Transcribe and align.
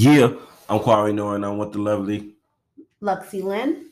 Yeah, 0.00 0.32
I'm 0.68 0.78
Quarry 0.78 1.10
and 1.10 1.44
I'm 1.44 1.58
with 1.58 1.72
the 1.72 1.80
lovely. 1.80 2.32
Luxie 3.02 3.42
Lynn. 3.42 3.86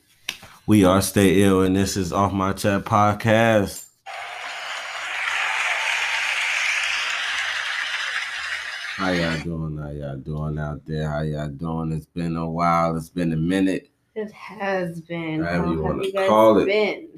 We 0.65 0.85
are 0.85 1.01
Stay 1.01 1.41
Ill 1.43 1.63
and 1.63 1.75
this 1.75 1.97
is 1.97 2.13
Off 2.13 2.31
My 2.31 2.53
Chest 2.53 2.85
Podcast. 2.85 3.87
How 8.95 9.11
y'all 9.11 9.37
doing? 9.41 9.77
How 9.77 9.89
y'all 9.89 10.15
doing 10.15 10.57
out 10.57 10.85
there? 10.85 11.09
How 11.09 11.23
y'all 11.23 11.49
doing? 11.49 11.91
It's 11.91 12.05
been 12.05 12.37
a 12.37 12.49
while. 12.49 12.95
It's 12.95 13.09
been 13.09 13.33
a 13.33 13.35
minute. 13.35 13.89
It 14.15 14.31
has 14.31 15.01
been. 15.01 15.43
However 15.43 15.65
How 15.65 15.71
you 15.73 16.03
you 16.05 16.13
guys 16.13 16.29
call 16.29 16.59
it. 16.59 16.67
been? 16.67 17.09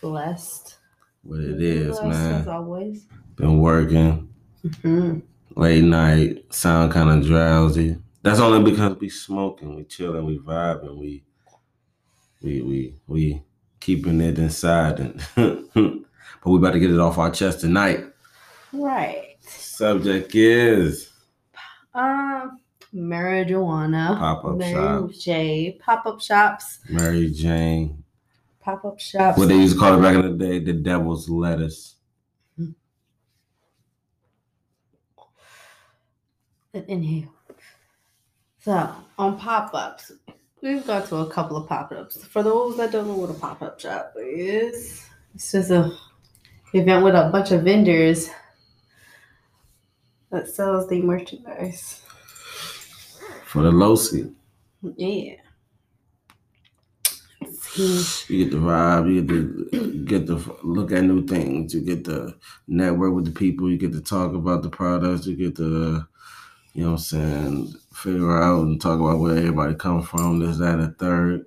Blessed. 0.00 0.76
What 1.24 1.40
it 1.40 1.60
is, 1.60 2.00
Blessed 2.00 2.06
As 2.06 2.46
man. 2.46 2.48
always. 2.48 3.04
Been 3.36 3.58
working 3.60 4.32
hmm 4.80 5.18
late 5.56 5.82
night. 5.82 6.52
Sound 6.54 6.92
kind 6.92 7.10
of 7.10 7.26
drowsy. 7.26 7.96
That's 8.22 8.40
only 8.40 8.70
because 8.70 8.98
we 8.98 9.08
smoking, 9.08 9.74
we 9.76 9.84
chilling, 9.84 10.24
we 10.24 10.38
vibing, 10.38 10.96
we 10.96 11.24
we 12.42 12.60
we 12.62 12.94
we 13.06 13.42
keeping 13.80 14.20
it 14.20 14.38
inside, 14.38 15.00
and 15.00 15.20
but 15.34 16.50
we 16.50 16.58
about 16.58 16.72
to 16.72 16.80
get 16.80 16.90
it 16.90 17.00
off 17.00 17.18
our 17.18 17.30
chest 17.30 17.60
tonight. 17.60 18.04
Right. 18.72 19.36
Subject 19.40 20.34
is 20.34 21.10
Um, 21.94 22.58
marijuana. 22.94 24.18
Pop-up 24.18 24.56
Mary 24.56 24.72
shop. 24.72 25.10
J. 25.12 25.78
Pop 25.80 26.06
up 26.06 26.20
shops. 26.20 26.80
Mary 26.88 27.30
Jane. 27.30 28.02
Pop 28.60 28.84
up 28.84 28.98
shops. 28.98 29.38
What 29.38 29.48
they 29.48 29.56
used 29.56 29.74
to 29.74 29.78
call 29.80 29.98
it 29.98 30.02
back 30.02 30.16
in 30.16 30.22
the 30.22 30.44
day, 30.44 30.58
the 30.58 30.72
devil's 30.72 31.28
lettuce. 31.28 31.95
Inhale. 36.88 37.32
So 38.60 38.92
on 39.18 39.38
pop 39.38 39.74
ups, 39.74 40.12
we've 40.62 40.86
got 40.86 41.06
to 41.08 41.16
a 41.16 41.30
couple 41.30 41.56
of 41.56 41.68
pop 41.68 41.92
ups. 41.92 42.24
For 42.24 42.42
those 42.42 42.76
that 42.76 42.92
don't 42.92 43.06
know 43.06 43.14
what 43.14 43.30
a 43.30 43.34
pop 43.34 43.62
up 43.62 43.80
shop 43.80 44.14
is, 44.16 45.06
it's 45.34 45.52
just 45.52 45.70
a 45.70 45.96
event 46.74 47.04
with 47.04 47.14
a 47.14 47.30
bunch 47.30 47.52
of 47.52 47.62
vendors 47.62 48.28
that 50.30 50.48
sells 50.48 50.88
the 50.88 51.00
merchandise. 51.00 52.02
For 53.44 53.62
the 53.62 53.70
Losi. 53.70 54.34
Yeah. 54.96 55.36
You 57.76 58.44
get 58.44 58.50
the 58.50 58.56
vibe, 58.56 59.14
you 59.14 59.22
get 59.22 59.28
to 59.28 60.04
get 60.04 60.26
to 60.28 60.58
look 60.62 60.92
at 60.92 61.04
new 61.04 61.26
things, 61.26 61.74
you 61.74 61.82
get 61.82 62.04
to 62.06 62.34
network 62.66 63.14
with 63.14 63.26
the 63.26 63.30
people, 63.30 63.70
you 63.70 63.76
get 63.76 63.92
to 63.92 64.00
talk 64.00 64.32
about 64.34 64.62
the 64.62 64.70
products, 64.70 65.26
you 65.26 65.36
get 65.36 65.56
to, 65.56 66.06
you 66.76 66.82
know 66.82 66.90
what 66.90 66.98
I'm 66.98 67.04
saying, 67.04 67.74
figure 67.94 68.42
out 68.42 68.66
and 68.66 68.78
talk 68.78 69.00
about 69.00 69.18
where 69.18 69.34
everybody 69.34 69.74
come 69.74 70.02
from, 70.02 70.40
this, 70.40 70.58
that, 70.58 70.74
and 70.74 70.82
the 70.82 70.88
third. 70.88 71.46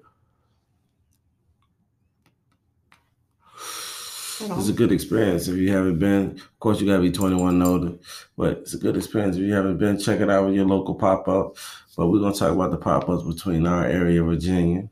It's 4.58 4.70
a 4.70 4.74
good 4.74 4.92
experience 4.92 5.48
if 5.48 5.56
you 5.58 5.72
haven't 5.72 6.00
been. 6.00 6.32
Of 6.32 6.60
course, 6.60 6.82
you 6.82 6.88
gotta 6.88 7.04
be 7.04 7.12
21 7.12 7.54
and 7.54 7.64
older, 7.64 7.94
but 8.36 8.58
it's 8.58 8.74
a 8.74 8.80
good 8.80 8.98
experience 8.98 9.36
if 9.36 9.44
you 9.44 9.54
haven't 9.54 9.78
been. 9.78 10.00
Check 10.00 10.20
it 10.20 10.32
out 10.32 10.48
with 10.48 10.56
your 10.56 10.66
local 10.66 10.96
pop 10.96 11.28
up. 11.28 11.58
But 11.96 12.08
we're 12.08 12.22
gonna 12.22 12.34
talk 12.34 12.52
about 12.52 12.72
the 12.72 12.78
pop 12.78 13.08
ups 13.08 13.24
between 13.24 13.68
our 13.68 13.86
area, 13.86 14.24
Virginia, 14.24 14.90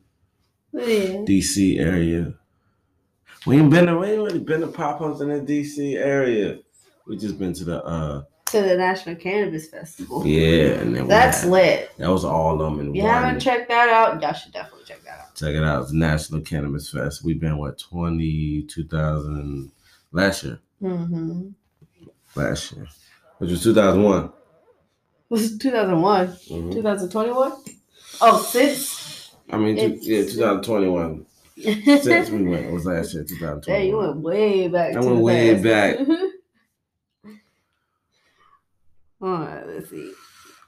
yeah. 0.72 1.24
DC 1.26 1.80
area. 1.80 2.36
We 3.48 3.58
ain't 3.58 3.72
been 3.72 3.88
to, 3.88 3.98
we 3.98 4.10
ain't 4.10 4.22
really 4.22 4.40
been 4.40 4.62
to 4.62 4.68
pop 4.68 5.02
ups 5.02 5.20
in 5.20 5.30
the 5.30 5.40
DC 5.40 5.96
area. 5.96 6.60
We 7.08 7.18
just 7.18 7.40
been 7.40 7.54
to 7.54 7.64
the 7.64 7.84
uh 7.84 8.24
To 8.52 8.62
the 8.62 8.78
National 8.78 9.16
Cannabis 9.16 9.67
Festival. 9.67 10.26
yeah, 10.26 10.81
That's 11.06 11.42
had- 11.42 11.52
lit. 11.52 11.92
That 11.98 12.09
was 12.09 12.23
all 12.23 12.54
of 12.54 12.59
them 12.59 12.80
in 12.80 12.89
If 12.92 12.95
you 12.95 13.04
one. 13.04 13.12
haven't 13.12 13.39
checked 13.42 13.67
that 13.67 13.89
out, 13.89 14.22
y'all 14.22 14.31
should 14.34 14.54
definitely 14.54 14.86
check 14.86 15.04
that 15.04 15.20
out. 15.20 15.36
Check 15.36 15.54
it 15.56 15.64
out. 15.64 15.84
It's 15.84 15.92
National 15.92 16.39
Cannabis 16.42 16.89
Fest. 16.89 17.23
We've 17.26 17.39
been 17.42 17.58
what 17.58 17.78
20, 17.78 18.64
2000 18.64 19.72
last 20.14 20.44
year. 20.45 20.60
Mm-hmm. 20.82 21.49
Last 22.36 22.72
year, 22.73 22.88
which 23.39 23.49
was 23.52 23.64
two 23.64 23.73
thousand 23.73 24.04
one. 24.04 24.32
Was 25.30 25.52
it 25.54 25.60
2001? 25.60 26.27
Mm-hmm. 26.27 26.72
2021? 26.72 27.52
Oh, 28.22 28.42
six? 28.42 29.36
I 29.49 29.58
mean, 29.58 29.76
two, 29.76 29.98
yeah, 30.04 30.22
2021. 30.23 31.26
Since 32.02 32.30
we 32.30 32.43
went, 32.43 32.66
it 32.67 32.72
was 32.72 32.86
last 32.86 33.14
year, 33.14 33.23
two 33.23 33.36
thousand 33.38 33.61
twenty. 33.64 33.80
Hey, 33.82 33.88
you 33.89 33.98
went 33.98 34.17
way 34.17 34.67
back. 34.67 34.95
I 34.95 34.99
went 34.99 35.17
way 35.20 35.61
back. 35.61 35.98
All 39.22 39.30
right, 39.30 39.66
let's 39.67 39.89
see. 39.89 40.14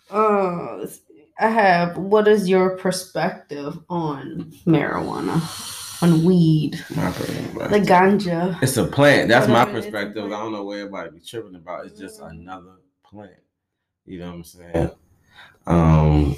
Oh, 0.09 0.77
let's 0.79 0.95
see. 1.07 1.25
I 1.39 1.49
have. 1.49 1.97
What 1.97 2.27
is 2.27 2.49
your 2.49 2.77
perspective 2.77 3.79
on 3.89 4.51
marijuana, 4.65 6.01
on 6.03 6.25
weed, 6.25 6.73
the 6.89 7.79
ganja? 7.79 8.61
It's 8.61 8.75
a 8.77 8.85
plant. 8.85 9.29
That's 9.29 9.47
my 9.47 9.59
Whatever 9.59 9.71
it 9.71 9.79
is, 9.79 9.85
it's 9.85 9.87
a 9.87 9.91
perspective. 9.91 10.25
I 10.25 10.29
don't 10.29 10.51
know 10.51 10.63
what 10.63 10.77
everybody 10.79 11.11
be 11.11 11.19
tripping 11.19 11.55
about. 11.55 11.85
It's 11.85 11.99
just 11.99 12.19
Mhm. 12.21 12.31
another 12.31 12.75
plant. 13.03 13.31
You 14.05 14.19
know 14.19 14.27
what 14.29 14.35
I'm 14.35 14.43
saying? 14.43 14.91
Um, 15.67 16.35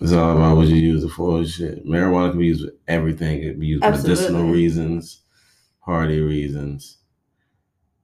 it's 0.00 0.12
all 0.12 0.36
about 0.36 0.56
what 0.56 0.68
you 0.68 0.76
use 0.76 1.02
it 1.04 1.08
for. 1.10 1.44
Shit, 1.44 1.84
marijuana 1.84 2.30
can 2.30 2.38
be 2.38 2.46
used 2.46 2.64
for 2.64 2.72
everything. 2.88 3.42
It 3.42 3.50
can 3.52 3.60
be 3.60 3.66
used 3.66 3.84
for 3.84 3.90
medicinal 3.90 4.44
reasons, 4.50 5.22
party 5.84 6.20
reasons, 6.20 6.98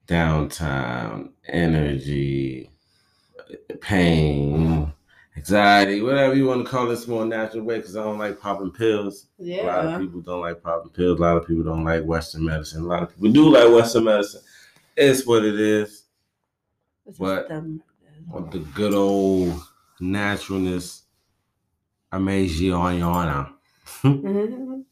downtime, 0.09 1.31
energy, 1.47 2.71
pain, 3.81 4.93
anxiety, 5.37 6.01
whatever 6.03 6.35
you 6.35 6.47
want 6.47 6.65
to 6.65 6.71
call 6.71 6.87
this 6.89 7.07
more 7.07 7.25
natural 7.25 7.63
way. 7.65 7.77
Because 7.77 7.97
I 7.97 8.03
don't 8.03 8.19
like 8.19 8.41
popping 8.41 8.73
pills. 8.73 9.27
Yeah. 9.39 9.63
A 9.63 9.67
lot 9.67 9.87
of 9.87 10.01
people 10.01 10.21
don't 10.21 10.41
like 10.41 10.63
popping 10.63 10.91
pills. 10.91 11.19
A 11.19 11.23
lot 11.23 11.37
of 11.37 11.47
people 11.47 11.65
don't 11.65 11.85
like 11.85 12.05
Western 12.05 12.45
medicine. 12.45 12.83
A 12.83 12.87
lot 12.87 13.03
of 13.03 13.15
people 13.15 13.31
do 13.33 13.51
like 13.51 13.73
Western 13.73 14.05
medicine. 14.05 14.41
It's 14.97 15.27
what 15.27 15.45
it 15.45 15.59
is. 15.61 16.05
It's 17.07 17.19
But-. 17.19 17.49
With 18.31 18.51
the 18.51 18.59
good 18.75 18.93
old 18.95 19.59
naturalness, 20.01 21.03
Amaziana. 22.13 23.53
Mhm. 24.03 24.85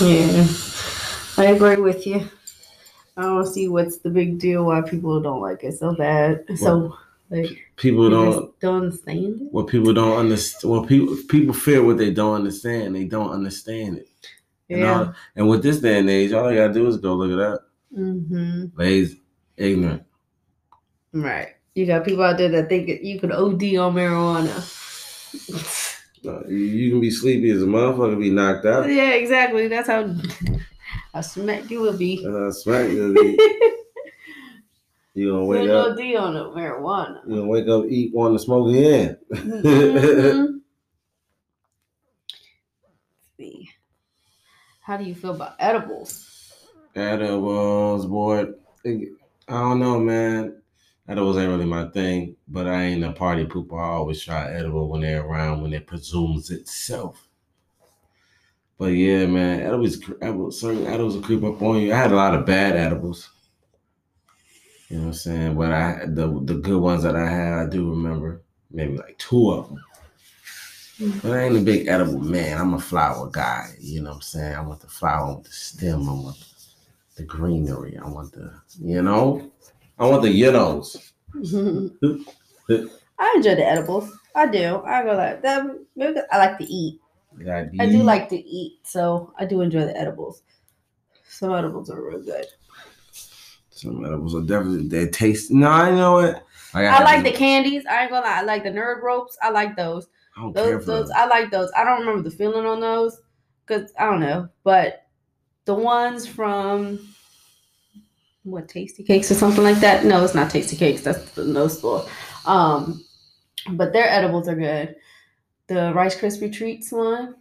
Yeah, 0.00 0.46
I 1.40 1.44
agree 1.52 1.76
with 1.76 2.06
you. 2.06 2.28
I 3.16 3.22
don't 3.22 3.46
see 3.46 3.68
what's 3.68 3.98
the 3.98 4.10
big 4.10 4.38
deal 4.38 4.64
why 4.64 4.80
people 4.82 5.20
don't 5.20 5.40
like 5.40 5.62
it 5.64 5.78
so 5.78 5.94
bad. 5.94 6.44
So, 6.56 6.96
like, 7.30 7.50
People 7.76 8.10
don't. 8.10 8.58
don't 8.60 8.82
understand 8.82 9.40
it. 9.42 9.52
What 9.52 9.66
people 9.68 9.92
don't 9.92 10.16
understand. 10.18 10.70
When 10.72 10.86
people 10.86 11.16
people 11.28 11.54
fear 11.54 11.82
what 11.82 11.98
they 11.98 12.10
don't 12.12 12.34
understand, 12.34 12.94
they 12.94 13.04
don't 13.04 13.30
understand 13.30 13.98
it. 13.98 14.08
And, 14.68 14.80
Yeah. 14.80 14.98
all, 14.98 15.14
and 15.36 15.48
with 15.48 15.62
this 15.62 15.80
day 15.80 15.98
and 15.98 16.08
age, 16.10 16.32
all 16.32 16.46
I 16.46 16.54
gotta 16.54 16.72
do 16.72 16.86
is 16.86 16.96
go 16.98 17.14
look 17.14 17.30
it 17.32 17.40
up. 17.40 17.68
Mm-hmm. 17.96 18.78
Lazy, 18.78 19.20
ignorant. 19.56 20.04
Right. 21.12 21.48
You 21.74 21.86
got 21.86 22.04
people 22.04 22.22
out 22.24 22.38
there 22.38 22.48
that 22.50 22.68
think 22.68 22.88
you 23.02 23.18
could 23.20 23.32
OD 23.32 23.62
on 23.76 23.94
marijuana. 23.94 24.54
You, 26.22 26.56
you 26.56 26.90
can 26.90 27.00
be 27.00 27.10
sleepy 27.10 27.50
as 27.50 27.62
a 27.62 27.66
motherfucker, 27.66 28.18
be 28.20 28.30
knocked 28.30 28.66
out. 28.66 28.88
yeah, 28.90 29.10
exactly. 29.12 29.68
That's 29.68 29.88
how 29.88 30.14
how 31.12 31.20
smack 31.20 31.70
you 31.70 31.80
would 31.82 31.98
be. 31.98 32.24
And 32.24 32.46
I 32.46 32.50
smack 32.50 32.90
you. 32.90 33.14
You 33.14 34.14
you 35.26 35.30
gonna 35.32 35.44
wake 35.44 35.60
Wake 35.62 35.70
up. 35.70 35.86
OD 35.92 36.00
on 36.16 36.34
the 36.34 36.50
marijuana. 36.50 37.20
You 37.26 37.36
gonna 37.36 37.48
wake 37.48 37.68
up, 37.68 37.84
eat, 37.86 38.14
one, 38.14 38.32
to 38.32 38.38
smoke 38.38 38.68
again. 38.70 39.16
Mhm. 39.32 40.60
see. 43.36 43.68
How 44.82 44.96
do 44.96 45.04
you 45.04 45.14
feel 45.14 45.34
about 45.34 45.54
edibles? 45.58 46.54
Edibles, 46.94 48.06
boy. 48.06 48.46
I 48.84 48.98
don't 49.48 49.80
know, 49.80 49.98
man. 49.98 50.62
Edibles 51.08 51.38
ain't 51.38 51.48
really 51.48 51.64
my 51.64 51.88
thing, 51.88 52.36
but 52.46 52.68
I 52.68 52.84
ain't 52.84 53.04
a 53.04 53.12
party 53.12 53.44
pooper. 53.44 53.80
I 53.80 53.94
always 53.94 54.22
try 54.22 54.52
edible 54.52 54.88
when 54.88 55.00
they're 55.00 55.24
around, 55.24 55.62
when 55.62 55.72
it 55.72 55.86
presumes 55.86 56.50
itself. 56.50 57.26
But 58.80 58.92
yeah, 58.94 59.26
man, 59.26 59.60
edibles, 59.60 60.00
edibles, 60.22 60.58
certain 60.58 60.86
edibles 60.86 61.14
will 61.14 61.22
creep 61.22 61.44
up 61.44 61.60
on 61.60 61.82
you. 61.82 61.92
I 61.92 61.98
had 61.98 62.12
a 62.12 62.16
lot 62.16 62.34
of 62.34 62.46
bad 62.46 62.76
edibles. 62.76 63.28
You 64.88 64.96
know 64.96 65.02
what 65.02 65.08
I'm 65.08 65.12
saying? 65.12 65.54
But 65.54 65.70
I 65.70 66.06
the 66.06 66.40
the 66.44 66.54
good 66.54 66.80
ones 66.80 67.02
that 67.02 67.14
I 67.14 67.28
had, 67.28 67.52
I 67.52 67.66
do 67.66 67.90
remember 67.90 68.40
maybe 68.70 68.96
like 68.96 69.18
two 69.18 69.50
of 69.50 69.68
them. 69.68 69.84
But 71.22 71.32
I 71.32 71.44
ain't 71.44 71.58
a 71.58 71.60
big 71.60 71.88
edible 71.88 72.20
man. 72.20 72.56
I'm 72.56 72.72
a 72.72 72.80
flower 72.80 73.28
guy. 73.28 73.74
You 73.78 74.00
know 74.00 74.12
what 74.12 74.16
I'm 74.16 74.22
saying? 74.22 74.54
I 74.54 74.62
want 74.62 74.80
the 74.80 74.88
flower, 74.88 75.26
I 75.26 75.30
want 75.32 75.44
the 75.44 75.50
stem, 75.50 76.08
I 76.08 76.12
want 76.12 76.38
the 77.16 77.24
greenery, 77.24 77.98
I 77.98 78.08
want 78.08 78.32
the, 78.32 78.50
you 78.80 79.02
know, 79.02 79.52
I 79.98 80.06
want 80.06 80.22
the 80.22 80.30
you. 80.30 80.48
I 83.18 83.32
enjoy 83.36 83.56
the 83.56 83.66
edibles. 83.66 84.10
I 84.34 84.46
do. 84.46 84.82
I 84.86 85.02
go 85.02 85.12
like. 85.16 85.42
Maybe 85.94 86.20
I 86.32 86.38
like 86.38 86.56
to 86.56 86.64
eat. 86.64 86.99
Got 87.44 87.68
I 87.78 87.86
do 87.86 88.02
like 88.02 88.28
to 88.28 88.36
eat, 88.36 88.80
so 88.82 89.32
I 89.38 89.46
do 89.46 89.62
enjoy 89.62 89.84
the 89.86 89.96
edibles. 89.96 90.42
Some 91.26 91.54
edibles 91.54 91.88
are 91.90 92.02
real 92.02 92.22
good. 92.22 92.46
Some 93.70 94.04
edibles 94.04 94.34
are 94.34 94.42
definitely 94.42 94.88
they 94.88 95.06
taste. 95.08 95.50
No, 95.50 95.68
I 95.68 95.90
know 95.90 96.18
it. 96.18 96.42
Like, 96.74 96.86
I 96.86 97.02
like 97.02 97.24
the 97.24 97.32
candies. 97.32 97.84
I 97.86 98.02
ain't 98.02 98.10
gonna 98.10 98.26
lie. 98.26 98.38
I 98.38 98.42
like 98.42 98.62
the 98.62 98.70
nerd 98.70 99.02
ropes. 99.02 99.38
I 99.40 99.50
like 99.50 99.74
those. 99.74 100.08
I 100.36 100.42
don't 100.42 100.54
care 100.54 100.78
for 100.80 100.86
those, 100.86 101.08
those. 101.08 101.10
I 101.10 101.26
like 101.26 101.50
those. 101.50 101.70
I 101.76 101.84
don't 101.84 102.00
remember 102.00 102.22
the 102.22 102.36
feeling 102.36 102.66
on 102.66 102.80
those 102.80 103.20
because 103.66 103.92
I 103.98 104.04
don't 104.04 104.20
know. 104.20 104.48
But 104.62 105.06
the 105.64 105.74
ones 105.74 106.26
from 106.26 107.14
what 108.42 108.68
Tasty 108.68 109.02
Cakes 109.02 109.30
or 109.30 109.34
something 109.34 109.64
like 109.64 109.78
that. 109.78 110.04
No, 110.04 110.22
it's 110.24 110.34
not 110.34 110.50
Tasty 110.50 110.76
Cakes. 110.76 111.02
That's 111.02 111.30
the 111.32 111.44
no 111.44 111.68
store. 111.68 112.06
Um, 112.44 113.04
but 113.70 113.92
their 113.92 114.08
edibles 114.08 114.48
are 114.48 114.56
good. 114.56 114.96
The 115.70 115.92
Rice 115.94 116.18
Krispie 116.18 116.52
treats 116.52 116.90
one 116.90 117.36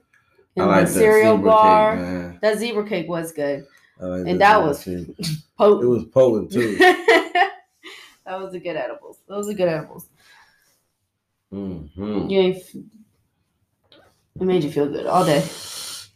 I 0.55 0.61
and 0.61 0.67
like 0.67 0.85
the 0.85 0.93
cereal 0.93 1.35
bar. 1.35 1.95
Cake, 1.95 2.41
that 2.41 2.59
zebra 2.59 2.87
cake 2.87 3.09
was 3.09 3.31
good. 3.31 3.65
Like 3.99 4.27
And 4.27 4.39
that 4.39 4.61
was 4.61 4.83
cake. 4.83 5.07
It 5.17 5.25
was 5.59 6.05
potent 6.05 6.51
too. 6.51 6.75
that 6.77 7.53
was 8.27 8.53
a 8.53 8.59
good 8.59 8.75
edibles. 8.75 9.17
Those 9.27 9.49
are 9.49 9.55
good 9.55 9.67
edibles. 9.67 10.05
hmm 11.49 12.27
You 12.29 12.39
ain't. 12.39 12.57
It 12.57 12.85
made 14.45 14.63
you 14.63 14.71
feel 14.71 14.87
good 14.87 15.07
all 15.07 15.25
day. 15.25 15.43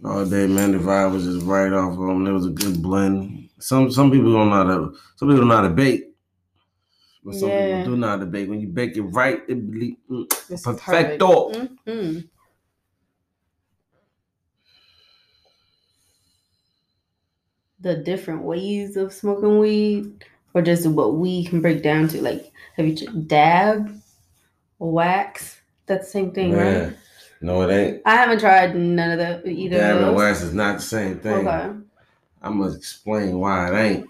All 0.05 0.23
day, 0.23 0.45
man. 0.45 0.73
The 0.73 0.77
vibe 0.77 1.13
was 1.13 1.23
just 1.23 1.47
right 1.47 1.73
off 1.73 1.93
of 1.93 1.97
them. 1.97 2.23
There 2.25 2.33
was 2.35 2.45
a 2.45 2.51
good 2.51 2.79
blend. 2.79 3.49
Some 3.57 3.89
some 3.91 4.11
people 4.11 4.33
don't 4.33 4.51
know 4.51 4.55
how 4.55 4.63
to. 4.65 4.97
Some 5.15 5.29
people 5.29 5.39
don't 5.39 5.47
know 5.47 5.55
how 5.55 5.63
to 5.63 5.69
bake. 5.69 6.12
Some 7.31 7.49
Yeah. 7.49 7.57
people 7.57 7.83
do 7.85 7.97
know 7.97 8.07
how 8.07 8.17
to 8.17 8.25
bake. 8.25 8.49
When 8.49 8.59
you 8.61 8.67
bake 8.67 8.97
it 8.97 9.01
right, 9.01 9.41
it 9.47 9.71
be 9.71 9.97
mm, 10.09 10.25
It's 10.49 10.63
perfecto. 10.63 11.51
hmm 11.85 12.19
The 17.79 17.95
different 17.97 18.43
ways 18.43 18.97
of 18.97 19.13
smoking 19.13 19.59
weed, 19.59 20.25
or 20.53 20.61
just 20.61 20.87
what 20.87 21.15
we 21.15 21.45
can 21.45 21.61
break 21.61 21.83
down 21.83 22.07
to. 22.09 22.21
Like, 22.21 22.51
have 22.77 22.87
you 22.87 22.95
dab, 23.23 24.01
wax? 24.79 25.59
That's 25.85 26.05
the 26.07 26.11
same 26.11 26.31
thing, 26.31 26.53
right? 26.53 26.95
No, 27.41 27.61
it 27.63 27.73
ain't. 27.73 28.01
I 28.05 28.15
haven't 28.15 28.39
tried 28.39 28.75
none 28.75 29.11
of 29.11 29.19
the 29.19 29.49
either. 29.49 29.77
Dab 29.77 29.97
and 29.97 30.15
wax 30.15 30.41
is 30.41 30.53
not 30.53 30.77
the 30.77 30.81
same 30.83 31.19
thing. 31.19 31.47
Okay. 31.47 31.69
I'm 32.41 32.59
gonna 32.59 32.73
explain 32.73 33.39
why 33.39 33.69
it 33.69 33.75
ain't. 33.77 34.07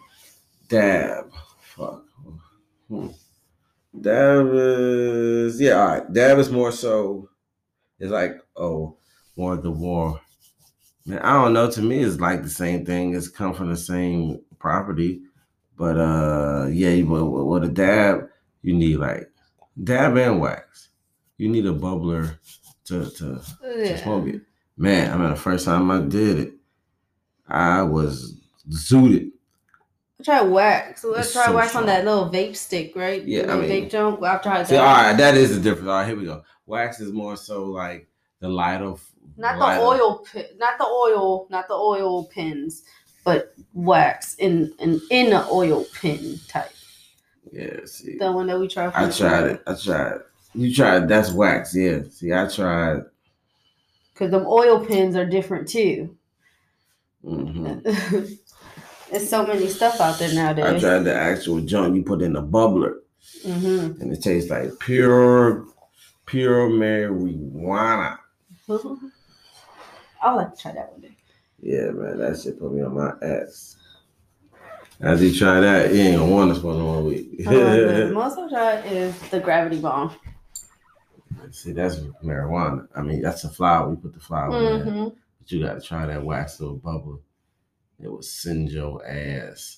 Dab. 0.70 1.32
Fuck. 1.62 2.04
Hmm. 2.94 3.08
Dab 4.00 4.50
is 4.54 5.60
yeah, 5.60 5.74
all 5.74 5.88
right. 5.88 6.14
Dab 6.14 6.38
is 6.38 6.52
more 6.52 6.72
so 6.72 7.30
it's 8.00 8.12
like, 8.12 8.36
oh, 8.56 8.98
more 9.36 9.56
the 9.56 9.72
war. 9.72 10.20
Man, 11.06 11.20
I 11.20 11.34
don't 11.34 11.54
know. 11.54 11.72
To 11.72 11.82
me, 11.82 12.04
it's 12.04 12.20
like 12.20 12.44
the 12.44 12.50
same 12.50 12.86
thing. 12.86 13.16
It's 13.16 13.28
come 13.28 13.54
from 13.54 13.70
the 13.70 13.78
same 13.78 14.42
property. 14.60 15.22
But 15.78 15.98
uh 15.98 16.68
yeah, 16.72 17.02
but 17.02 17.26
with 17.26 17.64
a 17.64 17.70
dab, 17.70 18.30
you 18.62 18.74
need 18.74 18.98
like 18.98 19.30
dab 19.84 20.16
and 20.18 20.40
wax. 20.40 20.90
You 21.38 21.50
need 21.50 21.66
a 21.66 21.74
bubbler 21.74 22.38
to 22.86 23.10
to 23.10 23.42
to 23.72 23.98
smoke 23.98 24.28
it. 24.28 24.42
Man, 24.78 25.12
I 25.12 25.18
mean, 25.18 25.30
the 25.30 25.36
first 25.36 25.66
time 25.66 25.90
I 25.90 26.02
did 26.02 26.40
it, 26.40 26.54
I 27.48 27.84
was 27.84 28.40
zooted. 28.70 29.32
Tried 30.24 30.44
wax. 30.44 31.04
I 31.06 31.20
It's 31.20 31.34
tried 31.34 31.46
so 31.48 31.56
wax 31.56 31.76
on 31.76 31.86
that 31.88 32.06
little 32.06 32.30
vape 32.30 32.56
stick, 32.56 32.96
right? 32.96 33.24
Yeah, 33.24 33.44
The 33.48 33.54
I 33.54 33.56
mean- 33.58 33.70
vape 33.70 33.90
jump. 33.90 34.24
I've 34.24 34.42
tried 34.42 34.68
See, 34.68 34.76
that. 34.76 34.82
all 34.84 34.94
right, 35.10 35.18
that 35.18 35.36
is 35.36 35.56
the 35.56 35.62
difference. 35.62 35.90
All 35.90 35.96
right, 35.96 36.08
here 36.08 36.16
we 36.18 36.26
go. 36.26 36.44
Wax 36.66 37.00
is 37.00 37.12
more 37.12 37.36
so 37.36 37.66
like 37.66 38.08
the 38.40 38.48
light 38.50 38.82
of 38.82 39.04
Not 39.38 39.56
the 39.56 39.60
lighter- 39.66 39.82
oil, 39.84 40.26
pi- 40.32 40.50
not 40.58 40.78
the 40.78 40.86
oil, 40.86 41.48
not 41.50 41.68
the 41.68 41.74
oil 41.74 42.26
pins, 42.26 42.84
but 43.26 43.54
wax 43.74 44.36
in 44.36 44.74
in 44.80 45.02
in 45.10 45.30
the 45.32 45.46
oil 45.50 45.86
pin 46.00 46.40
type. 46.48 46.72
Yeah, 47.52 47.82
see, 47.86 48.18
The 48.18 48.32
one 48.32 48.48
that 48.48 48.60
we 48.60 48.68
tried. 48.68 48.92
I 48.96 49.10
tried 49.12 49.44
it. 49.48 49.64
I 49.68 49.74
tried. 49.76 50.20
You 50.56 50.74
tried. 50.74 51.08
That's 51.10 51.32
wax. 51.32 51.76
Yeah. 51.76 52.00
See, 52.10 52.32
I 52.34 52.48
tried. 52.48 53.04
because 54.14 54.32
them 54.32 54.46
oil 54.48 54.86
pins 54.86 55.16
are 55.16 55.26
different 55.26 55.68
too. 55.68 56.16
hmm 57.24 57.80
There's 59.14 59.30
so 59.30 59.46
many 59.46 59.68
stuff 59.68 60.02
out 60.02 60.18
there 60.18 60.34
nowadays. 60.34 60.66
I 60.66 60.80
tried 60.80 61.00
the 61.04 61.14
actual 61.14 61.62
junk 61.62 61.96
you 61.96 62.02
put 62.02 62.24
in 62.24 62.34
the 62.34 62.42
bubbler, 62.42 63.02
hmm 63.44 63.92
and 64.02 64.12
it 64.12 64.24
tastes 64.24 64.50
like 64.50 64.72
pure, 64.80 65.68
pure 66.26 66.68
marijuana. 66.68 68.18
I'll 70.20 70.36
like 70.38 70.56
to 70.56 70.60
try 70.60 70.72
that 70.72 70.92
one 70.94 71.02
day. 71.02 71.16
Yeah, 71.62 71.92
man, 71.92 72.18
that 72.18 72.42
shit 72.42 72.60
put 72.60 72.74
me 72.74 72.82
on 72.82 72.96
my 72.96 73.14
ass. 73.22 73.76
As 75.00 75.22
you 75.22 75.38
try 75.38 75.60
that, 75.60 75.94
you 75.94 76.02
ain't 76.02 76.18
gonna 76.18 76.32
want 76.32 76.52
to 76.56 76.60
smoke 76.60 76.78
no 76.78 76.84
more 76.84 77.04
weed. 77.04 77.46
Uh, 77.46 77.52
the 77.54 78.12
most 78.12 78.40
I've 78.40 78.50
tried 78.50 78.86
is 78.92 79.16
the 79.30 79.40
gravity 79.40 79.80
bomb. 79.80 80.16
See, 81.52 81.72
that's 81.72 81.98
marijuana. 82.24 82.88
I 82.96 83.04
mean, 83.04 83.22
that's 83.22 83.44
a 83.44 83.50
flower. 83.50 83.90
We 83.90 83.96
put 83.96 84.16
the 84.16 84.20
flower 84.20 84.58
in 84.58 84.64
there. 84.64 84.92
hmm 84.92 85.10
But 85.38 85.52
you 85.52 85.64
gotta 85.64 85.82
try 85.82 86.08
that 86.08 86.24
wax 86.24 86.60
little 86.60 86.78
bubble. 86.78 87.22
It 88.04 88.12
will 88.12 88.22
send 88.22 88.70
your 88.70 89.06
ass. 89.08 89.78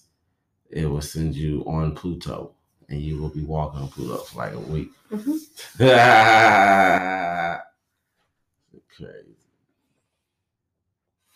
It 0.71 0.85
will 0.87 1.01
send 1.01 1.35
you 1.35 1.63
on 1.67 1.93
Pluto, 1.93 2.53
and 2.89 2.99
you 2.99 3.21
will 3.21 3.29
be 3.29 3.43
walking 3.43 3.81
on 3.81 3.87
Pluto 3.89 4.17
for 4.17 4.37
like 4.39 4.53
a 4.53 4.59
week. 4.59 4.89
Mhm. 5.11 5.37
Crazy. 8.97 9.35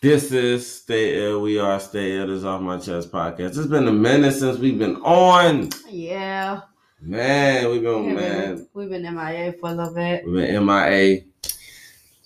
This 0.02 0.32
is 0.32 0.66
Stay 0.66 1.26
Ill. 1.26 1.42
We 1.42 1.58
are 1.58 1.78
Stay 1.78 2.16
Ill. 2.18 2.26
This 2.26 2.38
is 2.38 2.44
Off 2.44 2.62
My 2.62 2.78
Chest 2.78 3.12
podcast. 3.12 3.56
It's 3.58 3.66
been 3.66 3.86
a 3.86 3.92
minute 3.92 4.32
since 4.32 4.58
we've 4.58 4.78
been 4.78 4.96
on. 4.96 5.68
Yeah. 5.88 6.62
Man, 7.02 7.70
we've 7.70 7.82
been 7.82 8.14
man. 8.14 8.66
we've 8.74 8.88
been 8.90 9.02
MIA 9.14 9.52
for 9.60 9.70
a 9.70 9.74
little 9.74 9.94
bit, 9.94 10.24
We've 10.26 10.34
been 10.34 10.66
MIA. 10.66 11.20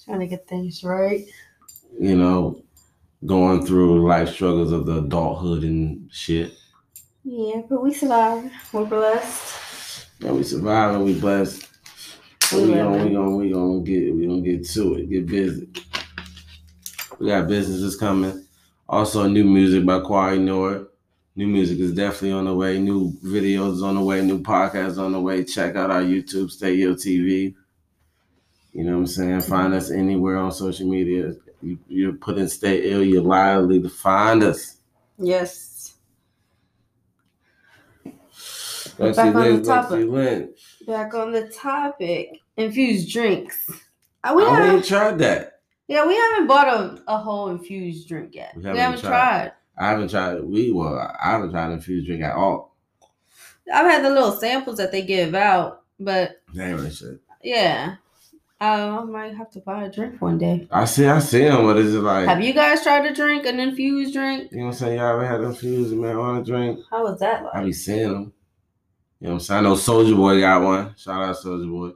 trying 0.05 0.21
to 0.21 0.27
get 0.27 0.49
things 0.49 0.83
right. 0.85 1.27
You 2.01 2.17
know, 2.17 2.63
going 3.27 3.67
through 3.67 4.07
life 4.07 4.31
struggles 4.31 4.73
of 4.73 4.87
the 4.87 4.99
adulthood 4.99 5.65
and 5.65 6.11
shit. 6.13 6.55
Yeah, 7.25 7.63
but 7.69 7.83
we 7.83 7.93
survived. 7.95 8.53
We're 8.73 8.85
blessed. 8.85 10.07
And 10.21 10.37
we 10.37 10.43
survived 10.43 10.97
and 10.97 11.05
we 11.05 11.19
blessed. 11.19 11.69
We 12.53 12.67
We 12.67 12.75
gonna, 12.75 13.05
we 13.05 13.13
gonna, 13.13 13.37
we 13.37 13.51
gonna 13.51 13.81
get, 13.81 14.15
we 14.15 14.27
gonna 14.27 14.43
get 14.43 14.69
to 14.69 14.95
it. 14.95 15.09
Get 15.09 15.27
busy. 15.27 15.69
We 17.19 17.29
got 17.29 17.49
businesses 17.49 17.97
coming. 17.97 18.47
Also, 18.89 19.27
new 19.27 19.45
music 19.45 19.87
by 19.87 20.01
Kwai 20.01 20.37
Noor. 20.37 20.89
New 21.37 21.47
music 21.47 21.79
is 21.79 21.95
definitely 21.95 22.33
on 22.33 22.45
the 22.45 22.55
way. 22.55 22.79
New 22.79 23.13
videos 23.25 23.83
on 23.83 23.97
the 23.97 24.03
way. 24.03 24.21
New 24.21 24.41
podcasts 24.41 24.99
on 24.99 25.13
the 25.13 25.21
way. 25.21 25.43
Check 25.45 25.75
out 25.75 25.91
our 25.91 26.03
YouTube, 26.03 26.51
Stay 26.51 26.83
Ill 26.83 26.95
TV. 26.95 27.55
You 28.75 28.85
know 28.85 28.93
what 28.95 28.99
I'm 28.99 29.07
saying? 29.07 29.41
Find 29.43 29.73
us 29.73 29.91
anywhere 29.91 30.37
on 30.37 30.51
social 30.53 30.89
media. 30.89 31.35
You, 31.63 31.79
you 31.89 32.13
put 32.15 32.37
in 32.39 32.49
Stay 32.49 32.91
Ill, 32.91 33.03
you're 33.05 33.23
likely 33.23 33.81
to 33.81 33.89
find 33.89 34.43
us. 34.43 34.79
Yes. 35.19 35.95
Let's 38.99 39.17
Back 39.17 39.33
see, 39.33 39.39
on 39.39 39.63
the 39.63 39.65
topic. 39.65 40.09
Lynn. 40.09 40.55
Back 40.87 41.15
on 41.15 41.33
the 41.33 41.49
topic, 41.49 42.39
infused 42.57 43.11
drinks. 43.13 43.71
Uh, 44.23 44.35
we 44.37 44.45
I 44.45 44.55
haven't, 44.67 44.85
tried 44.85 45.19
that. 45.19 45.61
yeah, 45.89 46.07
we 46.07 46.15
haven't 46.17 46.47
bought 46.47 46.69
a, 46.69 47.03
a 47.09 47.19
whole 47.19 47.49
infused 47.49 48.09
drink 48.09 48.35
yet. 48.35 48.53
We 48.55 48.63
We 48.63 48.69
haven't 48.69 48.81
haven't, 48.83 49.01
tried. 49.01 49.11
tried. 49.11 49.53
I 49.79 49.91
haven't 49.91 50.11
tried. 50.11 50.45
We 50.45 50.71
well, 50.73 50.95
I 51.23 51.31
haven't 51.33 51.51
tried 51.51 51.73
infused 51.73 52.07
drink 52.07 52.23
at 52.23 52.35
all. 52.37 52.77
I've 53.73 53.87
had 53.87 54.05
the 54.05 54.11
little 54.11 54.33
samples 54.33 54.77
that 54.77 54.93
they 54.93 55.03
give 55.03 55.35
out, 55.35 55.83
but 55.99 56.43
ain't 56.57 56.77
really 56.77 56.91
shit. 56.91 57.19
yeah, 57.43 57.97
I 58.73 59.05
might 59.05 59.35
have 59.35 59.51
to 59.53 59.61
buy 59.61 59.85
a 59.85 59.91
drink 59.91 60.21
one 60.21 60.39
day. 60.39 60.67
I 60.71 60.85
see, 60.85 61.07
I 61.07 61.19
see 61.19 61.45
them, 61.45 61.65
but 61.65 61.77
it's 61.77 61.91
just 61.91 62.03
like 62.03 62.27
Have 62.27 62.43
you 62.43 62.53
guys 62.53 62.83
tried 62.83 63.07
to 63.09 63.15
drink 63.15 63.47
an 63.47 63.61
infused 63.61 64.13
drink? 64.15 64.51
you 64.53 64.59
know 64.59 64.65
what 64.67 64.71
I'm 64.73 64.79
saying. 64.79 64.99
Y'all 64.99 65.13
ever 65.15 65.27
had 65.27 65.41
infused 65.43 65.95
marijuana 65.95 66.45
drink? 66.45 66.81
How 66.91 67.05
was 67.05 67.21
that 67.21 67.45
like? 67.45 67.55
I 67.55 67.65
be 67.65 67.73
seeing 67.73 68.13
them. 68.13 68.33
You 69.21 69.29
know 69.29 69.35
what 69.35 69.35
I'm 69.35 69.41
saying? 69.41 69.59
I 69.61 69.63
know 69.69 69.75
Soulja 69.75 70.17
Boy 70.17 70.41
got 70.41 70.63
one. 70.63 70.95
Shout 70.97 71.23
out 71.23 71.37
Soulja 71.37 71.71
Boy. 71.71 71.93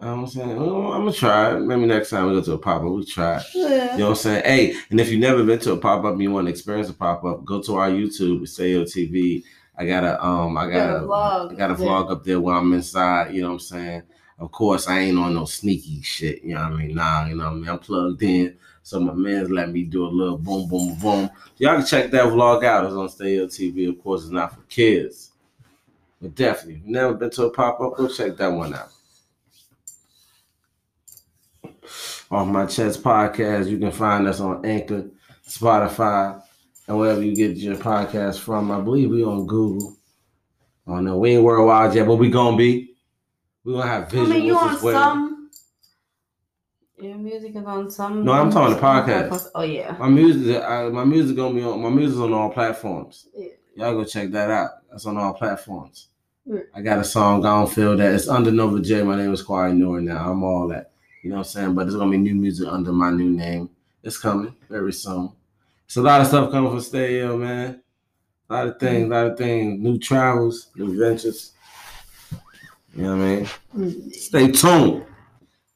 You 0.00 0.10
know 0.10 0.14
I'm 0.20 0.26
saying? 0.26 0.56
Well, 0.56 0.92
I'm 0.92 1.00
gonna 1.00 1.12
try 1.12 1.56
it. 1.56 1.60
Maybe 1.60 1.86
next 1.86 2.10
time 2.10 2.26
we 2.26 2.34
go 2.34 2.42
to 2.42 2.52
a 2.52 2.58
pop 2.58 2.82
up, 2.82 2.88
we 2.90 3.04
try 3.06 3.38
it. 3.38 3.44
Yeah. 3.54 3.92
You 3.92 3.98
know 4.00 4.04
what 4.06 4.10
I'm 4.10 4.16
saying? 4.16 4.44
Hey, 4.44 4.74
and 4.90 5.00
if 5.00 5.08
you've 5.10 5.20
never 5.20 5.44
been 5.44 5.58
to 5.60 5.72
a 5.72 5.76
pop 5.76 6.04
up 6.04 6.12
and 6.12 6.22
you 6.22 6.30
want 6.30 6.46
to 6.46 6.50
experience 6.50 6.90
a 6.90 6.94
pop 6.94 7.24
up, 7.24 7.44
go 7.44 7.62
to 7.62 7.76
our 7.76 7.88
YouTube, 7.88 8.46
Stay 8.48 8.74
Ill 8.74 8.82
TV. 8.84 9.44
I 9.76 9.86
got 9.86 10.04
a 10.04 10.24
um, 10.24 10.56
I 10.58 10.66
got 10.66 10.72
Got 10.72 10.90
a 10.90 10.96
a 10.96 11.06
vlog 11.06 11.52
I 11.52 11.54
got 11.54 11.70
a 11.70 11.74
vlog 11.74 12.10
up 12.10 12.24
there 12.24 12.40
where 12.40 12.54
I'm 12.54 12.72
inside. 12.72 13.34
You 13.34 13.42
know 13.42 13.48
what 13.48 13.54
I'm 13.54 13.60
saying? 13.60 14.02
Of 14.38 14.50
course, 14.50 14.88
I 14.88 15.00
ain't 15.00 15.18
on 15.18 15.34
no 15.34 15.44
sneaky 15.44 16.02
shit. 16.02 16.42
You 16.42 16.54
know 16.54 16.62
what 16.62 16.72
I 16.72 16.76
mean? 16.76 16.94
Nah, 16.94 17.26
you 17.26 17.36
know 17.36 17.44
what 17.44 17.52
I 17.52 17.54
mean? 17.54 17.68
I'm 17.68 17.78
plugged 17.78 18.22
in. 18.22 18.56
So 18.82 19.00
my 19.00 19.14
man's 19.14 19.50
let 19.50 19.70
me 19.70 19.84
do 19.84 20.04
a 20.04 20.08
little 20.08 20.36
boom, 20.36 20.68
boom, 20.68 20.94
boom. 20.96 21.30
Y'all 21.56 21.76
can 21.76 21.86
check 21.86 22.10
that 22.10 22.26
vlog 22.26 22.64
out. 22.64 22.84
It's 22.84 22.94
on 22.94 23.08
Stay 23.08 23.40
Up 23.40 23.48
TV. 23.48 23.88
Of 23.88 24.02
course, 24.02 24.22
it's 24.22 24.30
not 24.30 24.54
for 24.54 24.60
kids. 24.62 25.30
But 26.20 26.34
definitely, 26.34 26.82
if 26.84 26.86
never 26.86 27.14
been 27.14 27.30
to 27.30 27.44
a 27.44 27.50
pop 27.50 27.80
up, 27.80 27.96
go 27.96 28.08
check 28.08 28.36
that 28.36 28.48
one 28.48 28.74
out. 28.74 28.90
Off 32.30 32.48
My 32.48 32.66
Chest 32.66 33.02
podcast, 33.02 33.68
you 33.68 33.78
can 33.78 33.92
find 33.92 34.26
us 34.26 34.40
on 34.40 34.64
Anchor, 34.64 35.08
Spotify, 35.46 36.42
and 36.88 36.98
wherever 36.98 37.22
you 37.22 37.34
get 37.36 37.56
your 37.56 37.76
podcast 37.76 38.40
from. 38.40 38.70
I 38.70 38.80
believe 38.80 39.10
we 39.10 39.22
on 39.22 39.46
Google. 39.46 39.96
Oh 40.86 41.00
no, 41.00 41.18
we 41.18 41.32
ain't 41.36 41.44
worldwide 41.44 41.94
yet, 41.94 42.06
but 42.06 42.16
we 42.16 42.28
gonna 42.28 42.56
be. 42.56 42.93
We 43.64 43.72
gonna 43.72 43.86
have 43.86 44.14
I 44.14 44.16
mean, 44.26 44.44
you 44.44 44.58
on 44.58 44.82
well. 44.82 44.92
some. 44.92 45.50
Your 47.00 47.16
music 47.16 47.56
is 47.56 47.64
on 47.64 47.90
some. 47.90 48.24
No, 48.24 48.32
I'm 48.32 48.50
talking 48.50 48.74
the 48.76 48.80
podcast. 48.80 49.48
Oh 49.54 49.62
yeah. 49.62 49.96
My 49.98 50.08
music, 50.08 50.62
uh, 50.62 50.90
my 50.90 51.04
music 51.04 51.36
gonna 51.36 51.54
be 51.54 51.62
on. 51.62 51.80
My 51.80 51.88
music's 51.88 52.20
on 52.20 52.32
all 52.32 52.50
platforms. 52.50 53.28
Yeah. 53.34 53.48
Y'all 53.76 53.94
go 53.94 54.04
check 54.04 54.30
that 54.30 54.50
out. 54.50 54.70
That's 54.90 55.06
on 55.06 55.16
all 55.16 55.32
platforms. 55.32 56.08
Yeah. 56.44 56.60
I 56.74 56.82
got 56.82 56.98
a 56.98 57.04
song, 57.04 57.40
Gone 57.40 57.66
Feel 57.66 57.96
That. 57.96 58.14
It's 58.14 58.28
under 58.28 58.52
Nova 58.52 58.80
J. 58.80 59.02
My 59.02 59.16
name 59.16 59.32
is 59.32 59.42
Kwai 59.42 59.72
Noor 59.72 60.00
now. 60.00 60.30
I'm 60.30 60.44
all 60.44 60.68
that. 60.68 60.92
You 61.22 61.30
know 61.30 61.36
what 61.36 61.46
I'm 61.46 61.50
saying? 61.50 61.74
But 61.74 61.84
there's 61.84 61.96
gonna 61.96 62.10
be 62.10 62.18
new 62.18 62.34
music 62.34 62.68
under 62.68 62.92
my 62.92 63.10
new 63.10 63.30
name. 63.30 63.70
It's 64.02 64.18
coming 64.18 64.54
very 64.68 64.92
soon. 64.92 65.32
It's 65.86 65.96
a 65.96 66.02
lot 66.02 66.20
of 66.20 66.26
stuff 66.26 66.50
coming 66.50 66.70
from 66.70 66.80
Stereo, 66.80 67.38
man. 67.38 67.82
A 68.50 68.52
lot 68.52 68.68
of 68.68 68.78
things, 68.78 69.06
a 69.06 69.08
lot 69.08 69.26
of 69.26 69.38
things. 69.38 69.80
New 69.80 69.98
travels, 69.98 70.68
new 70.76 70.98
ventures. 70.98 71.53
You 72.94 73.02
know 73.02 73.16
what 73.16 73.24
I 73.24 73.36
mean? 73.36 73.48
Mm. 73.76 74.12
Stay 74.12 74.50
tuned. 74.52 75.06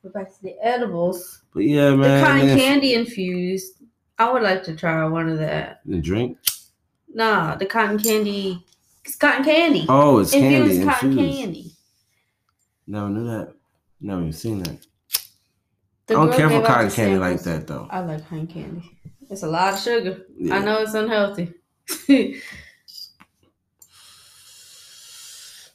But 0.02 0.12
back 0.12 0.28
to 0.28 0.42
the 0.42 0.56
edibles. 0.62 1.42
But 1.52 1.64
yeah, 1.64 1.94
man. 1.94 2.20
the 2.20 2.26
cotton 2.26 2.46
man, 2.46 2.58
candy 2.58 2.94
infused. 2.94 3.82
I 4.18 4.30
would 4.30 4.42
like 4.42 4.62
to 4.64 4.76
try 4.76 5.04
one 5.06 5.28
of 5.28 5.38
that. 5.38 5.80
The 5.84 6.00
drink? 6.00 6.38
Nah, 7.12 7.56
the 7.56 7.66
cotton 7.66 7.98
candy. 7.98 8.64
It's 9.04 9.16
cotton 9.16 9.44
candy. 9.44 9.86
Oh, 9.88 10.18
it's 10.18 10.32
infused 10.32 10.72
candy. 10.72 10.84
cotton 10.84 11.10
infused. 11.10 11.38
candy. 11.38 11.72
Never 12.86 13.08
knew 13.08 13.24
that. 13.26 13.52
Never 14.00 14.20
even 14.20 14.32
seen 14.32 14.62
that. 14.62 14.86
The 16.06 16.14
I 16.14 16.26
don't 16.26 16.32
care 16.32 16.48
for 16.48 16.64
cotton 16.64 16.90
candy 16.90 17.18
like 17.18 17.42
that 17.42 17.66
though. 17.66 17.88
I 17.90 18.00
like 18.00 18.28
cotton 18.28 18.46
candy. 18.46 18.98
It's 19.30 19.42
a 19.42 19.48
lot 19.48 19.74
of 19.74 19.80
sugar. 19.80 20.22
Yeah. 20.38 20.56
I 20.56 20.64
know 20.64 20.80
it's 20.80 20.94
unhealthy. 20.94 21.52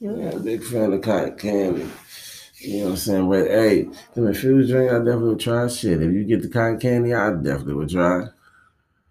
Yeah, 0.00 0.38
big 0.42 0.62
fan 0.62 0.92
of 0.92 1.02
cotton 1.02 1.36
candy. 1.36 1.86
You 2.58 2.78
know 2.78 2.84
what 2.84 2.90
I'm 2.90 2.96
saying? 2.96 3.28
But 3.28 3.46
hey, 3.46 3.88
them 4.14 4.26
infused 4.26 4.70
drink, 4.70 4.90
I 4.90 4.98
definitely 4.98 5.28
would 5.30 5.40
try. 5.40 5.68
Shit, 5.68 6.02
if 6.02 6.12
you 6.12 6.24
get 6.24 6.42
the 6.42 6.48
cotton 6.48 6.78
candy, 6.80 7.14
I 7.14 7.30
definitely 7.30 7.74
would 7.74 7.90
try. 7.90 8.26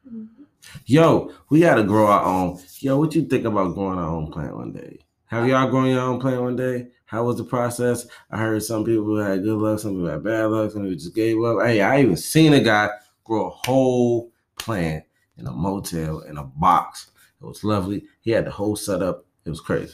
Mm-hmm. 0.07 0.43
Yo, 0.85 1.31
we 1.49 1.59
gotta 1.59 1.83
grow 1.83 2.07
our 2.07 2.23
own. 2.23 2.59
Yo, 2.79 2.97
what 2.97 3.15
you 3.15 3.25
think 3.25 3.45
about 3.45 3.75
growing 3.75 3.99
our 3.99 4.09
own 4.09 4.31
plant 4.31 4.55
one 4.55 4.71
day? 4.71 4.99
Have 5.27 5.47
y'all 5.47 5.69
grown 5.69 5.87
your 5.87 6.01
own 6.01 6.19
plant 6.19 6.41
one 6.41 6.55
day? 6.55 6.87
How 7.05 7.23
was 7.25 7.37
the 7.37 7.43
process? 7.43 8.07
I 8.31 8.37
heard 8.37 8.63
some 8.63 8.83
people 8.83 9.17
had 9.17 9.43
good 9.43 9.57
luck, 9.57 9.79
some 9.79 9.91
people 9.91 10.09
had 10.09 10.23
bad 10.23 10.45
luck, 10.45 10.71
some 10.71 10.81
people 10.83 10.97
just 10.97 11.15
gave 11.15 11.41
up. 11.43 11.61
Hey, 11.61 11.81
I 11.81 12.01
even 12.01 12.17
seen 12.17 12.53
a 12.53 12.59
guy 12.59 12.89
grow 13.23 13.47
a 13.47 13.49
whole 13.49 14.31
plant 14.57 15.03
in 15.37 15.47
a 15.47 15.51
motel 15.51 16.21
in 16.21 16.37
a 16.37 16.43
box. 16.43 17.11
It 17.41 17.45
was 17.45 17.63
lovely. 17.63 18.05
He 18.21 18.31
had 18.31 18.45
the 18.45 18.51
whole 18.51 18.75
setup. 18.75 19.25
It 19.45 19.49
was 19.49 19.61
crazy. 19.61 19.93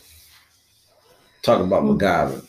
Talk 1.42 1.62
about 1.62 1.82
Hmm. 1.84 1.92
MacGyver. 1.92 2.46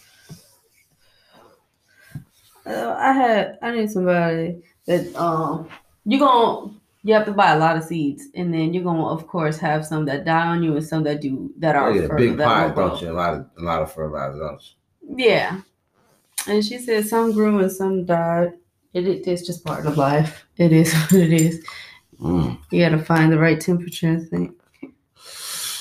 Uh, 2.67 2.95
I 2.99 3.13
had 3.13 3.59
I 3.63 3.71
need 3.75 3.91
somebody 3.91 4.63
that 4.87 5.15
um 5.17 5.69
you 6.05 6.19
gonna 6.19 6.73
you 7.03 7.15
have 7.15 7.25
to 7.25 7.33
buy 7.33 7.53
a 7.53 7.59
lot 7.59 7.77
of 7.77 7.85
seeds 7.85 8.25
and 8.35 8.53
then 8.53 8.75
you're 8.75 8.85
gonna 8.85 9.07
of 9.07 9.27
course 9.27 9.57
have 9.59 9.87
some 9.87 10.05
that 10.05 10.25
die 10.27 10.47
on 10.49 10.63
you 10.63 10.77
and 10.77 10.85
some 10.87 11.03
that 11.05 11.21
do 11.23 11.51
that 11.59 11.75
are 11.75 11.91
a 11.91 11.95
fertile, 12.07 12.17
big 12.17 12.39
pie, 12.39 12.69
don't 12.69 13.01
you? 13.01 13.11
A 13.11 13.13
lot 13.15 13.35
of 13.35 13.47
a 13.59 13.63
lot 13.63 13.81
of 13.83 13.93
fertilizer, 13.93 14.39
don't 14.39 14.61
you? 14.63 15.25
Yeah. 15.27 15.61
And 16.47 16.65
she 16.65 16.79
said 16.79 17.07
some 17.07 17.33
grew 17.33 17.59
and 17.61 17.73
some 17.73 18.05
died. 18.05 18.53
It, 18.93 19.07
it 19.07 19.27
it's 19.27 19.47
just 19.47 19.65
part 19.65 19.87
of 19.87 19.97
life. 19.97 20.47
It 20.57 20.73
is 20.73 20.93
what 21.11 21.13
it 21.15 21.33
is. 21.33 21.65
Mm. 22.21 22.59
You 22.71 22.85
gotta 22.85 23.03
find 23.03 23.33
the 23.33 23.39
right 23.39 23.59
temperature, 23.61 24.19
I 24.21 24.25
think. 24.29 24.60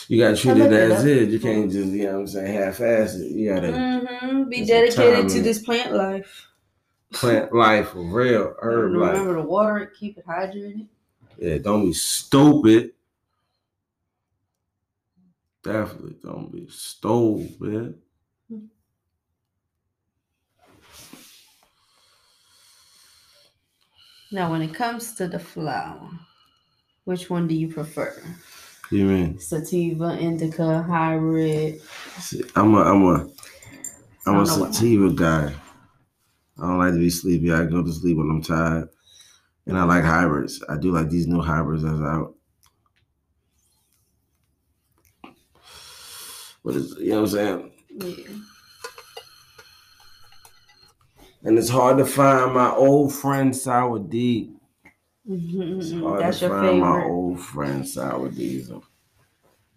You 0.09 0.17
gotta 0.19 0.35
treat 0.35 0.57
it 0.57 0.73
it 0.73 0.91
as 0.91 1.01
up. 1.01 1.05
is. 1.05 1.31
You 1.31 1.39
can't 1.39 1.71
just, 1.71 1.89
you 1.91 2.05
know 2.05 2.13
what 2.13 2.19
I'm 2.21 2.27
saying, 2.27 2.53
half 2.53 2.81
ass 2.81 3.13
it. 3.15 3.31
You 3.31 3.53
gotta 3.53 3.67
Mm-hmm. 3.67 4.49
Be 4.49 4.65
dedicated 4.65 5.29
to 5.29 5.41
this 5.43 5.59
plant 5.61 5.93
life. 5.93 6.47
plant 7.13 7.53
life 7.53 7.89
for 7.89 8.01
real, 8.01 8.55
herb 8.61 8.93
life. 8.95 9.11
Remember 9.11 9.35
to 9.35 9.43
water 9.43 9.77
it, 9.77 9.91
keep 9.99 10.17
it 10.17 10.25
hydrated. 10.25 10.87
Yeah, 11.37 11.59
don't 11.59 11.85
be 11.85 11.93
stupid. 11.93 12.93
Definitely 15.61 16.15
don't 16.23 16.51
be 16.51 16.67
stupid. 16.69 18.01
Now, 24.31 24.51
when 24.51 24.61
it 24.61 24.73
comes 24.73 25.13
to 25.15 25.27
the 25.27 25.39
flower, 25.39 26.09
which 27.05 27.29
one 27.29 27.47
do 27.47 27.55
you 27.55 27.67
prefer? 27.71 28.21
You 28.91 29.05
mean? 29.05 29.39
Sativa, 29.39 30.17
indica, 30.19 30.81
hybrid. 30.81 31.81
See, 32.19 32.43
I'm 32.55 32.73
a 32.73 32.81
I'm 32.81 33.03
a 33.03 33.13
I'm 34.25 34.35
a 34.35 34.45
don't 34.45 34.47
know 34.47 34.59
what- 34.59 34.73
sativa 34.75 35.11
guy. 35.11 35.53
I 36.57 36.61
don't 36.67 36.79
like 36.79 36.93
to 36.93 36.99
be 36.99 37.09
sleepy. 37.09 37.53
I 37.53 37.65
go 37.65 37.83
to 37.83 37.91
sleep 37.93 38.17
when 38.17 38.29
I'm 38.29 38.41
tired. 38.41 38.89
And 39.65 39.77
I 39.77 39.83
like 39.83 40.03
hybrids. 40.03 40.61
I 40.67 40.77
do 40.77 40.91
like 40.91 41.09
these 41.09 41.27
new 41.27 41.41
hybrids 41.41 41.83
that's 41.83 42.01
out. 42.01 42.33
What 46.63 46.75
is 46.75 46.95
you 46.99 47.11
know 47.11 47.21
what 47.21 47.33
I'm 47.33 47.35
saying? 47.35 47.71
Yeah. 47.89 48.35
And 51.43 51.57
it's 51.57 51.69
hard 51.69 51.97
to 51.99 52.05
find 52.05 52.53
my 52.53 52.71
old 52.71 53.13
friend 53.13 53.55
Sour 53.55 53.99
D. 53.99 54.51
It's 55.31 55.91
Mhm. 55.91 56.01
hard 56.01 56.21
That's 56.23 56.39
to 56.39 56.45
your 56.47 56.57
find 56.57 56.79
my 56.79 56.93
favorite. 56.95 57.11
old 57.11 57.39
friend 57.39 57.87
Sour 57.87 58.29
D's. 58.29 58.71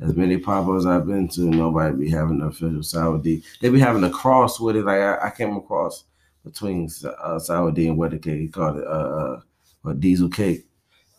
As 0.01 0.17
many 0.17 0.39
pop-ups 0.39 0.87
I've 0.87 1.07
been 1.07 1.29
to, 1.29 1.43
nobody 1.43 1.95
be 1.95 2.11
having 2.11 2.39
the 2.39 2.47
official 2.47 2.83
Sour 2.83 3.19
D. 3.19 3.45
They 3.61 3.69
be 3.69 3.79
having 3.79 4.03
a 4.05 4.11
cross 4.11 4.59
with 4.59 4.77
it. 4.77 4.85
Like 4.85 5.01
I, 5.01 5.27
I 5.27 5.31
came 5.31 5.55
across 5.57 6.05
between 6.43 6.89
uh, 7.23 7.39
Sour 7.39 7.71
D 7.71 7.87
and 7.87 7.99
Wedding 7.99 8.21
Cake. 8.21 8.41
He 8.41 8.49
called 8.49 8.79
it 8.79 8.87
uh, 8.87 8.91
uh 8.91 9.41
a 9.85 9.95
diesel 9.95 10.29
cake. 10.31 10.65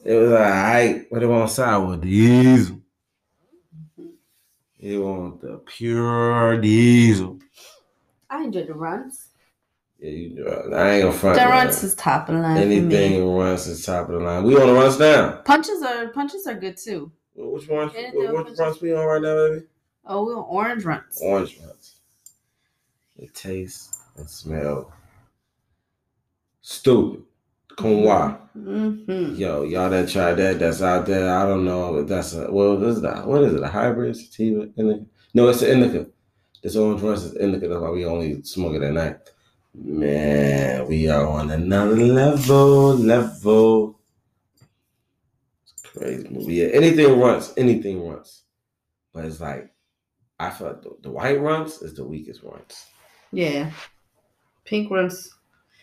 It 0.04 0.16
was 0.16 0.32
like, 0.32 0.42
alright, 0.42 1.12
what 1.12 1.20
they 1.20 1.26
want 1.28 1.50
sour 1.50 1.98
diesel. 1.98 2.80
They 4.80 4.98
want 4.98 5.42
the 5.42 5.62
pure 5.66 6.60
diesel. 6.60 7.40
I 8.30 8.44
enjoy 8.46 8.66
the 8.66 8.74
Runtz. 8.74 9.28
Yeah, 10.04 10.10
you 10.10 10.46
uh, 10.46 10.76
I 10.76 10.92
ain't 10.96 11.04
gonna 11.04 11.18
front. 11.18 11.40
The 11.40 11.46
man. 11.46 11.68
Runtz 11.68 11.82
is 11.82 11.96
top 11.96 12.28
of 12.28 12.36
the 12.36 12.42
line 12.42 12.58
Anything 12.58 13.22
Runtz 13.22 13.70
is 13.70 13.86
top 13.86 14.10
of 14.10 14.16
the 14.16 14.20
line. 14.20 14.44
We 14.44 14.58
on 14.58 14.68
the 14.68 14.74
Runtz 14.74 15.00
now. 15.00 15.38
Punches 15.46 15.82
are 15.82 16.10
punches 16.10 16.46
are 16.46 16.56
good 16.56 16.76
too. 16.76 17.10
Well, 17.36 17.54
Which 17.54 17.70
one? 17.70 17.88
What, 17.88 18.48
else? 18.50 18.60
Runtz 18.60 18.82
we 18.82 18.94
on 18.94 19.06
right 19.06 19.22
now, 19.22 19.34
baby? 19.34 19.66
Oh, 20.06 20.26
we're 20.26 20.38
on 20.38 20.46
orange 20.50 20.84
Runtz. 20.84 21.22
Orange 21.22 21.58
Runtz. 21.58 21.94
It 23.18 23.34
tastes 23.34 23.98
and 24.18 24.30
smell 24.30 24.92
stupid. 26.60 27.24
Conwa. 27.78 28.42
Mm-hmm. 28.58 29.36
Yo, 29.36 29.64
y'all 29.64 29.90
that 29.90 30.10
tried 30.10 30.34
that, 30.34 30.60
that's 30.60 30.82
out 30.82 31.06
there. 31.06 31.34
I 31.34 31.48
don't 31.48 31.64
know 31.64 32.00
if 32.00 32.10
that's 32.10 32.34
a 32.34 32.52
well, 32.52 32.76
this 32.76 32.98
is 32.98 33.02
that 33.04 33.26
what 33.26 33.44
is 33.44 33.54
it? 33.54 33.64
A 33.64 33.70
hybrid 33.70 34.18
sativa? 34.18 34.68
Indica? 34.76 35.06
No, 35.34 35.48
it's 35.48 35.62
an 35.62 35.82
indica. 35.82 36.08
This 36.62 36.76
orange 36.76 37.00
Runtz 37.00 37.24
is 37.24 37.38
indica. 37.38 37.70
That's 37.70 37.80
why 37.80 37.90
we 37.90 38.06
only 38.06 38.44
smoke 38.44 38.76
it 38.76 38.84
at 38.84 38.92
night. 38.92 39.30
Man, 39.76 40.88
we 40.88 41.08
are 41.10 41.26
on 41.28 41.50
another 41.52 41.96
level. 41.96 42.96
Level. 42.96 44.00
It's 45.64 45.82
crazy 45.82 46.28
movie. 46.30 46.54
Yeah, 46.56 46.68
anything 46.68 47.08
Runtz. 47.08 47.54
Anything 47.58 47.98
Runtz. 48.02 48.42
But 49.14 49.26
it's 49.26 49.40
like 49.40 49.72
I 50.40 50.50
feel 50.52 50.68
like 50.68 50.82
the, 50.84 50.92
the 51.02 51.10
white 51.12 51.40
Runtz 51.40 51.82
is 51.84 51.94
the 51.96 52.06
weakest 52.06 52.44
Runtz. 52.44 52.86
Yeah. 53.32 53.72
Pink 54.66 54.92
Runtz 54.92 55.30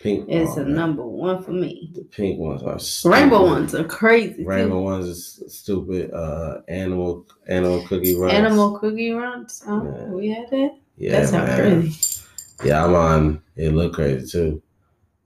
Pink 0.00 0.28
is 0.30 0.54
the 0.54 0.64
number 0.64 1.04
one 1.04 1.42
for 1.42 1.50
me. 1.52 1.90
The 1.94 2.04
pink 2.04 2.38
ones 2.38 2.62
are 2.62 2.78
stupid. 2.78 3.14
Rainbow 3.16 3.44
ones 3.44 3.74
are 3.74 3.84
crazy. 3.84 4.44
Rainbow 4.44 4.76
too. 4.78 4.82
ones 4.82 5.06
is 5.06 5.42
stupid. 5.48 6.12
Uh, 6.12 6.62
animal 6.68 7.26
animal 7.48 7.86
cookie 7.86 8.14
Runtz. 8.14 8.32
Animal 8.32 8.78
cookie 8.78 9.10
Runtz. 9.10 9.62
Oh, 9.66 9.84
Yeah. 9.84 10.04
we 10.10 10.28
had 10.28 10.48
that. 10.50 10.76
Yeah, 10.96 11.10
that 11.12 11.28
sounds 11.28 11.48
man. 11.48 11.80
crazy. 11.82 12.19
Yeah, 12.62 12.84
I'm 12.84 12.94
on. 12.94 13.42
It 13.56 13.72
look 13.72 13.94
crazy 13.94 14.26
too. 14.26 14.62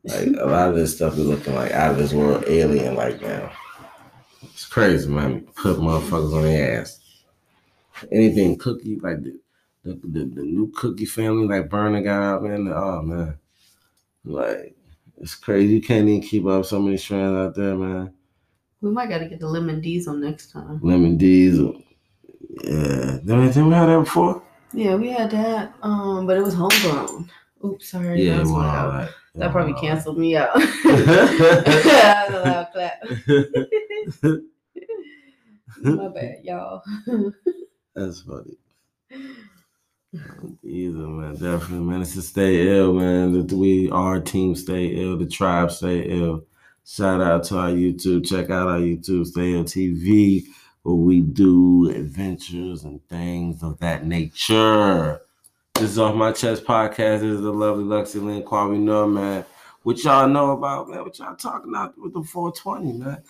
Like 0.04 0.28
a 0.38 0.46
lot 0.46 0.68
of 0.68 0.74
this 0.76 0.94
stuff 0.94 1.14
is 1.14 1.26
looking 1.26 1.54
like 1.54 1.72
out 1.72 1.92
of 1.92 1.98
this 1.98 2.12
world, 2.12 2.44
alien 2.46 2.94
like 2.94 3.20
now. 3.22 3.50
It's 4.42 4.66
crazy, 4.66 5.08
man. 5.08 5.46
Put 5.56 5.78
motherfuckers 5.78 6.34
on 6.34 6.42
their 6.42 6.80
ass. 6.80 7.00
Anything 8.12 8.58
cookie 8.58 8.96
like 8.96 9.22
the 9.22 9.40
the, 9.84 9.94
the, 10.02 10.24
the 10.24 10.42
new 10.42 10.72
cookie 10.76 11.06
family 11.06 11.46
like 11.46 11.70
Berner 11.70 12.02
got 12.02 12.22
out, 12.22 12.42
man. 12.42 12.72
Oh 12.72 13.02
man, 13.02 13.38
like 14.24 14.74
it's 15.18 15.34
crazy. 15.34 15.74
You 15.74 15.82
can't 15.82 16.08
even 16.08 16.20
keep 16.20 16.46
up 16.46 16.64
so 16.64 16.80
many 16.80 16.96
strands 16.96 17.36
out 17.36 17.54
there, 17.54 17.74
man. 17.74 18.12
We 18.80 18.90
might 18.90 19.08
got 19.08 19.18
to 19.18 19.28
get 19.28 19.40
the 19.40 19.48
lemon 19.48 19.80
diesel 19.80 20.14
next 20.14 20.52
time. 20.52 20.78
Lemon 20.82 21.16
Diesel. 21.16 21.82
Yeah, 22.62 23.18
didn't 23.24 23.68
we 23.68 23.74
have 23.74 23.88
that 23.88 24.04
before? 24.04 24.42
Yeah, 24.74 24.96
we 24.96 25.10
had 25.10 25.30
that. 25.30 25.74
Um, 25.82 26.26
but 26.26 26.36
it 26.36 26.42
was 26.42 26.54
homegrown. 26.54 27.30
Oops, 27.64 27.88
sorry. 27.88 28.22
Yeah, 28.22 28.34
that, 28.34 28.40
was 28.40 28.50
well, 28.50 28.60
all 28.60 28.66
loud. 28.66 28.94
right. 28.94 29.10
that 29.36 29.52
probably 29.52 29.74
canceled 29.74 30.18
me 30.18 30.36
out. 30.36 30.52
that 30.54 32.26
was 32.28 32.34
a 32.34 32.42
loud 32.42 32.68
clap. 32.72 33.02
My 35.82 36.08
bad, 36.08 36.44
y'all. 36.44 36.82
That's 37.94 38.22
funny. 38.22 38.56
Either 40.62 40.98
man, 40.98 41.32
definitely 41.32 41.86
man. 41.86 42.02
It's 42.02 42.14
to 42.14 42.22
stay 42.22 42.68
ill, 42.76 42.94
man. 42.94 43.46
The 43.46 43.56
we 43.56 43.90
our 43.90 44.20
team 44.20 44.54
stay 44.54 44.86
ill, 44.86 45.16
the 45.16 45.26
tribe 45.26 45.70
stay 45.70 46.02
ill. 46.02 46.44
Shout 46.86 47.20
out 47.22 47.44
to 47.44 47.58
our 47.58 47.70
YouTube. 47.70 48.26
Check 48.28 48.50
out 48.50 48.68
our 48.68 48.78
YouTube, 48.78 49.26
Stay 49.26 49.54
Ill 49.54 49.64
TV, 49.64 50.44
we 50.92 51.20
do 51.20 51.90
adventures 51.90 52.84
and 52.84 53.00
things 53.08 53.62
of 53.62 53.78
that 53.80 54.06
nature. 54.06 55.20
This 55.74 55.90
is 55.90 55.98
off 55.98 56.14
my 56.14 56.30
chest 56.32 56.64
podcast. 56.64 57.20
This 57.20 57.36
is 57.36 57.40
the 57.40 57.52
lovely 57.52 57.84
Lexi 57.84 58.22
Lynn 58.22 58.42
Kwame 58.42 58.78
Noah, 58.78 59.08
man. 59.08 59.44
What 59.82 60.02
y'all 60.04 60.28
know 60.28 60.52
about 60.52 60.90
man? 60.90 61.00
What 61.02 61.18
y'all 61.18 61.34
talking 61.36 61.70
about 61.70 61.98
with 61.98 62.12
the 62.12 62.22
420, 62.22 62.98
man? 62.98 63.22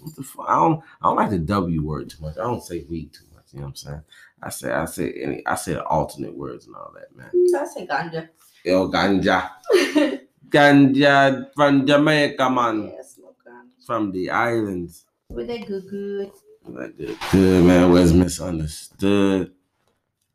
What 0.00 0.16
the 0.16 0.22
fuck? 0.22 0.46
I 0.48 0.54
don't 0.56 0.82
I 1.02 1.08
don't 1.08 1.16
like 1.16 1.30
the 1.30 1.38
W 1.38 1.82
word 1.82 2.10
too 2.10 2.22
much. 2.22 2.36
I 2.36 2.42
don't 2.42 2.62
say 2.62 2.84
weed 2.88 3.12
too 3.12 3.24
much. 3.34 3.44
You 3.52 3.60
know 3.60 3.66
what 3.66 3.70
I'm 3.70 3.76
saying? 3.76 4.02
I 4.42 4.50
say 4.50 4.70
I 4.70 4.84
say 4.84 5.12
any 5.12 5.46
I 5.46 5.54
say 5.54 5.76
alternate 5.76 6.36
words 6.36 6.66
and 6.66 6.76
all 6.76 6.92
that, 6.94 7.16
man. 7.16 7.30
I 7.58 7.66
say 7.66 7.86
ganja. 7.86 8.28
Yo, 8.64 8.88
ganja. 8.90 9.50
Ganja 10.48 11.50
from 11.54 11.86
Jamaica, 11.86 12.48
man. 12.48 12.92
yeah, 12.94 13.02
smoke 13.02 13.36
ganja. 13.46 13.86
From 13.86 14.12
the 14.12 14.30
islands. 14.30 15.04
With 15.28 15.46
that 15.48 15.66
good 15.66 15.88
good. 15.90 16.32
Like 16.68 16.96
good, 16.98 17.16
good 17.32 17.64
man. 17.64 17.90
Was 17.90 18.12
misunderstood. 18.12 19.52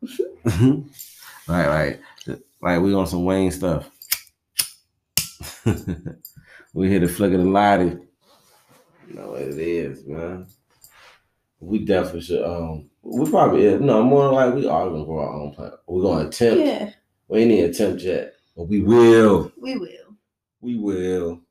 right, 0.46 0.80
right. 1.48 2.00
Like 2.62 2.82
we 2.82 2.94
on 2.94 3.08
some 3.08 3.24
Wayne 3.26 3.52
stuff. 3.52 3.90
we 6.74 6.90
hit 6.90 7.04
a 7.04 7.08
flick 7.08 7.34
of 7.34 7.40
the 7.40 7.46
lighty. 7.46 8.06
You 9.08 9.16
know 9.16 9.28
what 9.32 9.42
it 9.42 9.58
is, 9.58 10.06
man. 10.06 10.48
We 11.60 11.86
definitely 11.86 12.22
should. 12.22 12.44
Um, 12.44 12.90
we 13.04 13.30
probably 13.30 13.66
is. 13.66 13.80
No, 13.82 14.04
more 14.04 14.32
like 14.34 14.54
we 14.56 14.68
are 14.68 14.90
gonna 14.90 15.06
grow 15.06 15.20
our 15.20 15.34
own 15.34 15.54
plant. 15.54 15.76
We're 15.88 16.02
gonna 16.02 16.28
attempt. 16.28 16.66
Yeah, 16.66 16.90
We 17.28 17.40
ain't 17.42 17.52
even 17.52 17.70
attempt 17.70 18.02
yet, 18.02 18.34
but 18.58 18.64
we 18.64 18.82
will. 18.82 19.52
we 19.62 19.78
will. 19.78 20.18
We 20.62 20.76
will. 20.78 21.42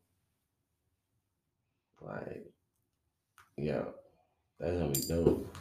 Like, 2.00 2.46
yeah, 3.56 3.84
that's 4.62 4.78
gonna 4.78 4.92
be 4.92 5.00
dope. 5.08 5.56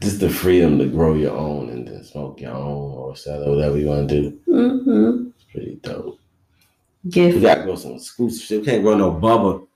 Just 0.00 0.20
the 0.20 0.30
freedom 0.30 0.78
to 0.78 0.86
grow 0.86 1.14
your 1.14 1.36
own 1.36 1.68
and 1.68 1.86
then 1.86 2.02
smoke 2.02 2.40
your 2.40 2.52
own 2.54 2.92
or 2.92 3.14
sell 3.14 3.42
it, 3.42 3.50
whatever 3.50 3.76
you 3.76 3.88
want 3.88 4.08
to 4.08 4.20
do. 4.22 4.40
Mm-hmm. 4.48 5.28
It's 5.34 5.44
pretty 5.52 5.74
dope. 5.82 6.18
We 7.04 7.40
gotta 7.40 7.64
grow 7.64 7.76
some 7.76 7.92
exclusive 7.92 8.42
shit. 8.42 8.60
We 8.60 8.66
can't 8.66 8.82
grow 8.82 8.96
no 8.96 9.12
bubba. 9.12 9.66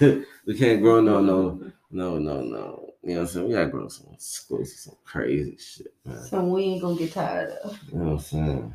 we 0.46 0.56
can't 0.56 0.80
grow 0.80 1.00
no 1.00 1.20
no 1.20 1.72
no 1.90 2.18
no 2.18 2.42
no. 2.42 2.92
You 3.02 3.14
know 3.14 3.14
what 3.14 3.20
I'm 3.22 3.26
saying? 3.26 3.48
We 3.48 3.54
gotta 3.54 3.68
grow 3.68 3.88
some 3.88 4.08
exclusive, 4.12 4.78
some 4.78 4.96
crazy 5.04 5.56
shit, 5.58 5.92
man. 6.04 6.22
So 6.22 6.44
we 6.44 6.62
ain't 6.62 6.82
gonna 6.82 6.96
get 6.96 7.12
tired 7.12 7.50
of. 7.64 7.78
You 7.90 7.98
know 7.98 8.04
what 8.04 8.12
I'm 8.12 8.18
saying? 8.20 8.74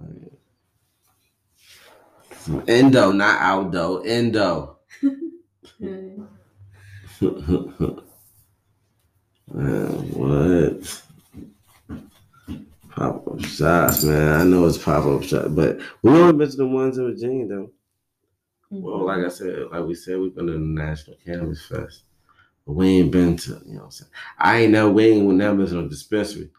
Like, 0.00 0.32
some 0.32 0.41
endo, 2.66 3.12
not 3.12 3.40
outdo, 3.40 4.02
endo. 4.02 4.78
Man, 5.78 6.28
what? 10.14 11.02
Pop 12.90 13.28
up 13.28 13.44
shots, 13.44 14.04
man. 14.04 14.40
I 14.40 14.44
know 14.44 14.66
it's 14.66 14.78
pop 14.78 15.04
up 15.04 15.22
shots, 15.22 15.48
but 15.48 15.80
we 16.02 16.10
only 16.10 16.32
been 16.32 16.50
to 16.50 16.56
the 16.56 16.66
ones 16.66 16.98
in 16.98 17.04
Virginia, 17.04 17.46
though. 17.46 17.70
Well, 18.70 18.96
mm-hmm. 18.96 19.04
like 19.04 19.26
I 19.26 19.28
said, 19.28 19.66
like 19.70 19.84
we 19.84 19.94
said, 19.94 20.18
we've 20.18 20.34
been 20.34 20.46
to 20.46 20.52
the 20.52 20.58
National 20.58 21.16
Cannabis 21.24 21.66
Fest. 21.66 22.04
But 22.66 22.74
we 22.74 23.00
ain't 23.00 23.10
been 23.10 23.36
to, 23.38 23.60
you 23.66 23.74
know 23.74 23.80
what 23.80 23.84
I'm 23.84 23.90
saying? 23.90 24.10
I 24.38 24.58
ain't 24.60 24.72
know, 24.72 24.90
we 24.90 25.06
ain't 25.06 25.26
never 25.34 25.56
been 25.56 25.66
to 25.66 25.80
a 25.80 25.88
dispensary. 25.88 26.50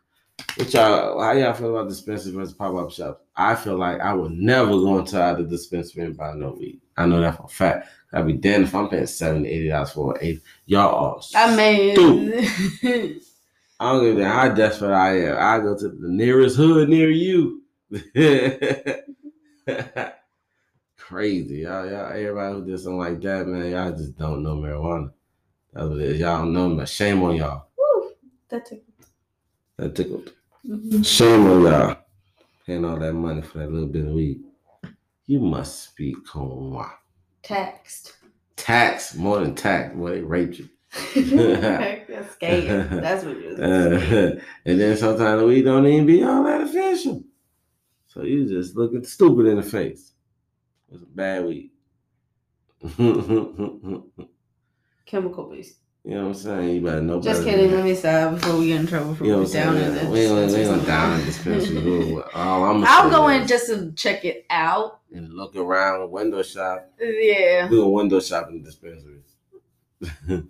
What 0.56 0.74
y'all, 0.74 1.22
how 1.22 1.32
y'all 1.32 1.54
feel 1.54 1.76
about 1.76 1.90
dispensary 1.90 2.34
versus 2.34 2.54
pop 2.54 2.76
up 2.76 2.92
shops? 2.92 3.22
I 3.36 3.56
feel 3.56 3.78
like 3.78 4.00
I 4.00 4.14
would 4.14 4.32
never 4.32 4.72
go 4.72 5.00
into 5.00 5.16
the 5.16 5.44
dispensary 5.44 6.04
and 6.04 6.18
buy 6.18 6.34
no 6.34 6.56
weed. 6.58 6.80
I 6.98 7.06
know 7.06 7.22
that 7.22 7.38
for 7.38 7.46
a 7.46 7.48
fact. 7.48 7.88
I'd 8.14 8.28
be 8.28 8.34
damned 8.34 8.66
if 8.66 8.76
I'm 8.76 8.90
paying 8.90 9.08
70 9.08 9.50
$80 9.50 9.94
for 9.94 10.14
an 10.14 10.20
eighth. 10.22 10.44
Y'all 10.66 11.16
are. 11.16 11.22
I 11.36 11.56
mean, 11.56 11.98
I 13.80 13.92
don't 13.92 14.04
give 14.04 14.18
a 14.18 14.22
damn 14.22 14.32
how 14.32 14.50
desperate 14.54 14.94
I 14.94 15.20
am. 15.22 15.38
I 15.40 15.60
go 15.60 15.78
to 15.78 15.90
the 15.90 16.08
nearest 16.08 16.56
hood 16.58 16.90
near 16.90 17.10
you. 17.10 17.64
Crazy. 20.98 21.58
Y'all, 21.58 21.90
y'all, 21.90 22.12
everybody 22.12 22.54
who 22.56 22.66
did 22.66 22.80
something 22.80 22.98
like 23.00 23.22
that, 23.22 23.48
man, 23.48 23.72
y'all 23.72 23.92
just 23.92 24.18
don't 24.18 24.44
know 24.44 24.58
marijuana. 24.58 25.12
That's 25.74 25.88
what 25.88 26.00
it 26.00 26.10
is. 26.10 26.20
Y'all 26.20 26.40
don't 26.40 26.54
know. 26.54 26.86
Shame 26.86 27.24
on 27.24 27.36
y'all. 27.36 27.68
Woo, 27.78 28.12
that 28.50 28.66
took. 28.68 28.80
That 29.78 29.96
tickled. 29.96 30.34
Mhm. 30.66 31.06
Shame 31.06 31.46
on 31.48 31.62
y'all. 31.64 31.98
Paying 32.66 32.86
all 32.86 32.98
that 32.98 33.14
money 33.14 33.42
for 33.42 33.60
that 33.60 33.72
little 33.72 33.88
bit 33.90 34.06
of 34.06 34.14
weed. 34.14 34.44
You 35.26 35.40
must 35.40 35.84
speak 35.90 36.16
Conwa. 36.26 36.90
Taxed. 37.42 38.18
Tax, 38.56 39.16
more 39.16 39.40
than 39.40 39.56
tax. 39.56 39.96
Boy, 39.96 40.12
they 40.12 40.22
raped 40.22 40.60
you. 40.60 40.70
That's 41.16 42.36
scam. 42.36 43.02
That's 43.02 43.26
what 43.26 43.38
is. 43.38 43.60
Uh, 43.60 44.40
and 44.66 44.80
then 44.80 44.96
sometimes 44.96 45.42
the 45.42 45.48
weed 45.48 45.64
don't 45.64 45.88
even 45.88 46.06
be 46.06 46.24
all 46.24 46.44
that 46.44 46.62
official. 46.62 47.24
So 48.08 48.22
you 48.22 48.48
just 48.48 48.76
looking 48.76 49.04
stupid 49.04 49.48
in 49.48 49.58
the 49.58 49.64
face. 49.64 50.14
It's 50.92 51.02
a 51.02 51.06
bad 51.08 51.46
weed. 51.46 51.72
Chemical 55.06 55.50
based. 55.50 55.80
Know 56.06 56.22
what 56.24 56.28
I'm 56.28 56.34
saying? 56.34 56.70
You 56.76 56.82
better 56.82 57.02
know 57.02 57.22
Just 57.22 57.44
kidding. 57.46 57.72
Let 57.72 57.84
me 57.86 57.96
stop 57.96 58.36
before 58.36 58.58
we 58.60 58.68
get 58.68 58.82
in 58.82 58.88
trouble 58.88 59.16
for 59.16 59.24
You 59.24 59.32
know 59.38 59.46
down 59.46 59.78
in 59.78 59.96
the 59.96 60.10
we 60.10 60.20
ain't, 60.22 60.52
we 60.52 60.56
ain't 60.58 60.86
down 60.86 61.20
in 61.20 61.26
dispensary. 61.26 62.22
All 62.36 62.64
I'm 62.66 62.84
I'll 62.84 63.10
go 63.10 63.30
in 63.30 63.48
just 63.48 63.68
to 63.68 63.94
check 63.94 64.26
it 64.26 64.46
out. 64.50 65.00
and 65.14 65.32
look 65.34 65.56
around, 65.56 66.12
window 66.12 66.44
shop. 66.44 66.92
Yeah. 67.00 67.70
We 67.70 67.80
a 67.80 67.86
window 67.88 68.20
shop 68.20 68.50
in 68.50 68.62
the 68.62 68.66
dispensary. 68.70 69.22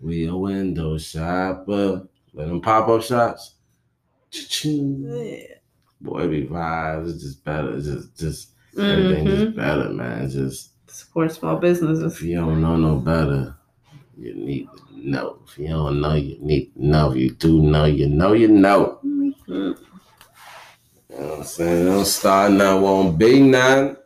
we 0.00 0.26
a 0.26 0.34
window 0.34 0.96
shopper. 0.96 2.08
Let 2.32 2.48
them 2.48 2.60
pop 2.62 2.88
up 2.88 3.02
shops. 3.02 3.54
Cha-ching. 4.30 5.04
yeah. 5.08 5.54
Boy, 6.00 6.22
it 6.24 6.28
be 6.28 6.46
vibes. 6.46 7.10
It's 7.14 7.22
just 7.22 7.44
better. 7.44 7.76
It's 7.76 7.86
just, 7.86 8.16
just 8.18 8.48
everything 8.78 9.26
Mhm. 9.26 9.44
just 9.44 9.56
better, 9.56 9.88
man. 9.90 10.24
It's 10.24 10.34
just 10.34 10.70
Support 10.90 11.32
small 11.32 11.56
businesses. 11.56 12.14
if 12.14 12.22
you 12.22 12.36
don't 12.36 12.60
know 12.62 12.76
no 12.76 12.96
better, 12.96 13.54
you 14.18 14.34
need 14.34 14.68
to 14.76 14.85
know. 15.06 15.38
If 15.46 15.58
you 15.58 15.68
don't 15.68 16.00
know, 16.00 16.14
you 16.14 16.36
need 16.40 16.74
to 16.74 16.86
know. 16.86 17.10
If 17.12 17.16
you 17.18 17.30
do 17.30 17.62
know, 17.62 17.84
you 17.86 18.08
know, 18.08 18.32
you 18.32 18.48
know. 18.48 18.98
Mhm. 19.04 19.32
You 19.48 19.74
know 21.22 21.26
what 21.28 21.38
I'm 21.38 21.44
saying? 21.44 21.86
Don't 21.86 22.04
start 22.04 22.52
now, 22.52 22.78
won't 22.80 23.16
be 23.18 23.40
none. 23.40 23.96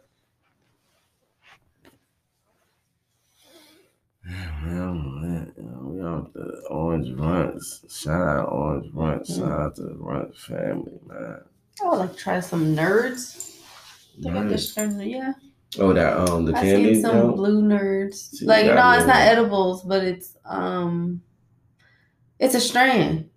Well, 4.65 4.95
man, 4.95 5.53
you 5.57 5.89
we 5.97 6.03
out 6.07 6.33
the 6.35 6.63
Orange 6.71 7.09
Runtz. 7.17 7.91
Shout 7.91 8.21
out 8.39 8.49
Orange 8.53 8.93
Runtz. 8.93 9.37
Shout 9.37 9.51
out 9.61 9.77
to 9.77 9.83
the 9.83 9.95
Runtz 9.95 10.39
family, 10.41 11.01
man. 11.07 11.41
I 11.83 11.89
would 11.89 11.97
like 11.99 12.13
to 12.13 12.19
try 12.19 12.41
some 12.41 12.77
nerds. 12.77 13.59
They 14.19 14.31
got 14.31 14.45
Nice. 14.45 14.51
this 14.53 14.75
turn, 14.75 15.01
yeah. 15.01 15.33
Oh, 15.79 15.93
that 15.93 16.17
um, 16.17 16.47
the 16.47 16.57
I 16.57 16.63
candy. 16.63 16.95
seen 16.95 17.03
some 17.03 17.35
blue 17.37 17.63
nerds. 17.63 18.15
See, 18.15 18.45
like 18.45 18.67
no, 18.67 18.91
it's 18.93 19.07
not 19.07 19.17
edibles, 19.17 19.83
but 19.85 20.03
it's 20.03 20.37
um, 20.45 21.23
it's 22.39 22.55
a 22.55 22.61
strand. 22.61 23.31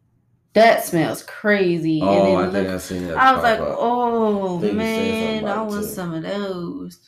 That 0.54 0.86
smells 0.86 1.24
crazy. 1.24 2.00
Oh, 2.02 2.36
I 2.36 2.44
and 2.44 2.52
think 2.52 2.70
I 2.70 2.78
seen 2.78 3.08
that. 3.08 3.18
I 3.18 3.34
was 3.34 3.44
like, 3.44 3.60
up. 3.60 3.76
oh 3.80 4.60
think 4.60 4.74
you 4.74 4.80
said 4.80 5.20
something 5.20 5.44
man, 5.44 5.46
I 5.46 5.62
want 5.64 5.86
some 5.86 6.14
of 6.14 6.24
those. 6.24 7.00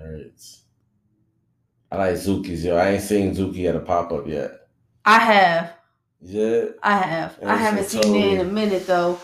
Nerds. 0.00 0.60
I 1.90 1.96
like 1.96 2.14
Zuki's, 2.14 2.64
yo. 2.64 2.76
I 2.76 2.90
ain't 2.90 3.02
seen 3.02 3.34
Zuki 3.34 3.66
at 3.68 3.76
a 3.76 3.80
pop 3.80 4.12
up 4.12 4.26
yet. 4.26 4.52
I 5.04 5.18
have, 5.18 5.72
Yeah, 6.20 6.66
I 6.82 6.98
have. 6.98 7.38
Yeah, 7.40 7.52
I 7.52 7.56
haven't 7.56 7.86
seen 7.86 8.14
it 8.14 8.32
in 8.34 8.40
a 8.40 8.50
minute 8.50 8.86
though. 8.86 9.18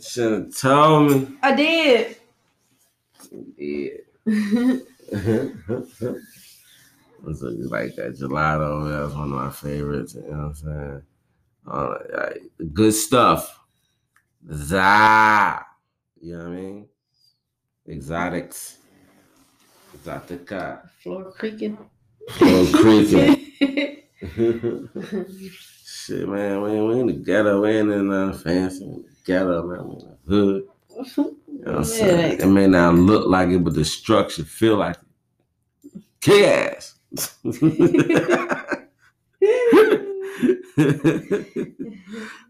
should 0.00 0.32
have 0.32 0.56
told 0.56 1.10
me. 1.10 1.36
I 1.42 1.54
did. 1.54 2.16
Yeah. 3.30 3.90
It's 7.26 7.42
like 7.42 7.94
that 7.96 8.16
gelato. 8.18 8.90
That 8.90 9.04
was 9.04 9.14
one 9.14 9.24
of 9.24 9.28
my 9.30 9.50
favorites. 9.50 10.14
You 10.14 10.22
know 10.22 10.28
what 10.28 10.38
I'm 10.38 10.54
saying? 10.54 11.02
Uh, 11.66 11.94
like, 12.16 12.42
good 12.72 12.94
stuff. 12.94 13.60
Za. 14.50 15.64
You 16.20 16.38
know 16.38 16.44
what 16.44 16.46
I 16.46 16.50
mean? 16.50 16.88
Exotics. 17.88 18.78
Exotica. 19.96 20.88
Floor 21.02 21.32
creaking. 21.32 21.78
Floor 22.30 22.66
creaking. 22.72 23.46
Shit, 25.84 26.28
man, 26.28 26.62
we 26.62 26.70
ain't, 26.70 26.86
we 26.88 27.00
in 27.00 27.06
the 27.06 27.12
ghetto. 27.12 27.60
We 27.62 27.70
ain't 27.70 27.90
in 27.90 28.08
nothing 28.08 28.40
fancy. 28.40 28.84
We 28.86 28.94
in 28.94 29.02
the 29.02 29.08
ghetto, 29.26 29.62
man. 29.66 29.88
We 29.88 29.94
in 29.94 29.98
the 29.98 30.16
hood. 30.26 30.68
You 30.96 31.36
know 31.66 31.72
what 31.72 31.76
I'm 31.76 31.84
saying? 31.84 32.40
It 32.40 32.46
may 32.46 32.66
not 32.66 32.94
look 32.94 33.26
like 33.26 33.48
it, 33.50 33.62
but 33.62 33.74
the 33.74 33.84
structure 33.84 34.44
feel 34.44 34.76
like 34.76 34.96
it. 34.96 36.02
Kick 36.20 36.44
ass. 36.44 36.98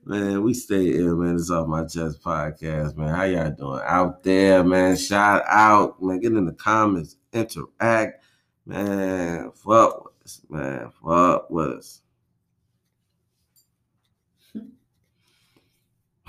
man, 0.05 0.43
we 0.43 0.55
stay 0.55 0.91
ill, 0.97 1.17
man. 1.17 1.37
It's 1.37 1.51
off 1.51 1.69
my 1.69 1.85
chest 1.85 2.23
podcast, 2.23 2.97
man. 2.97 3.15
How 3.15 3.25
y'all 3.25 3.51
doing 3.51 3.83
out 3.85 4.23
there, 4.23 4.65
man? 4.65 4.97
Shout 4.97 5.45
out, 5.47 6.03
man. 6.03 6.21
Get 6.21 6.33
in 6.33 6.47
the 6.47 6.53
comments, 6.53 7.17
interact, 7.33 8.25
man. 8.67 9.53
Fuck 9.53 10.05
with 10.05 10.15
us, 10.25 10.41
man. 10.49 10.91
Fuck 11.03 11.51
with 11.51 11.69
us. 11.69 12.01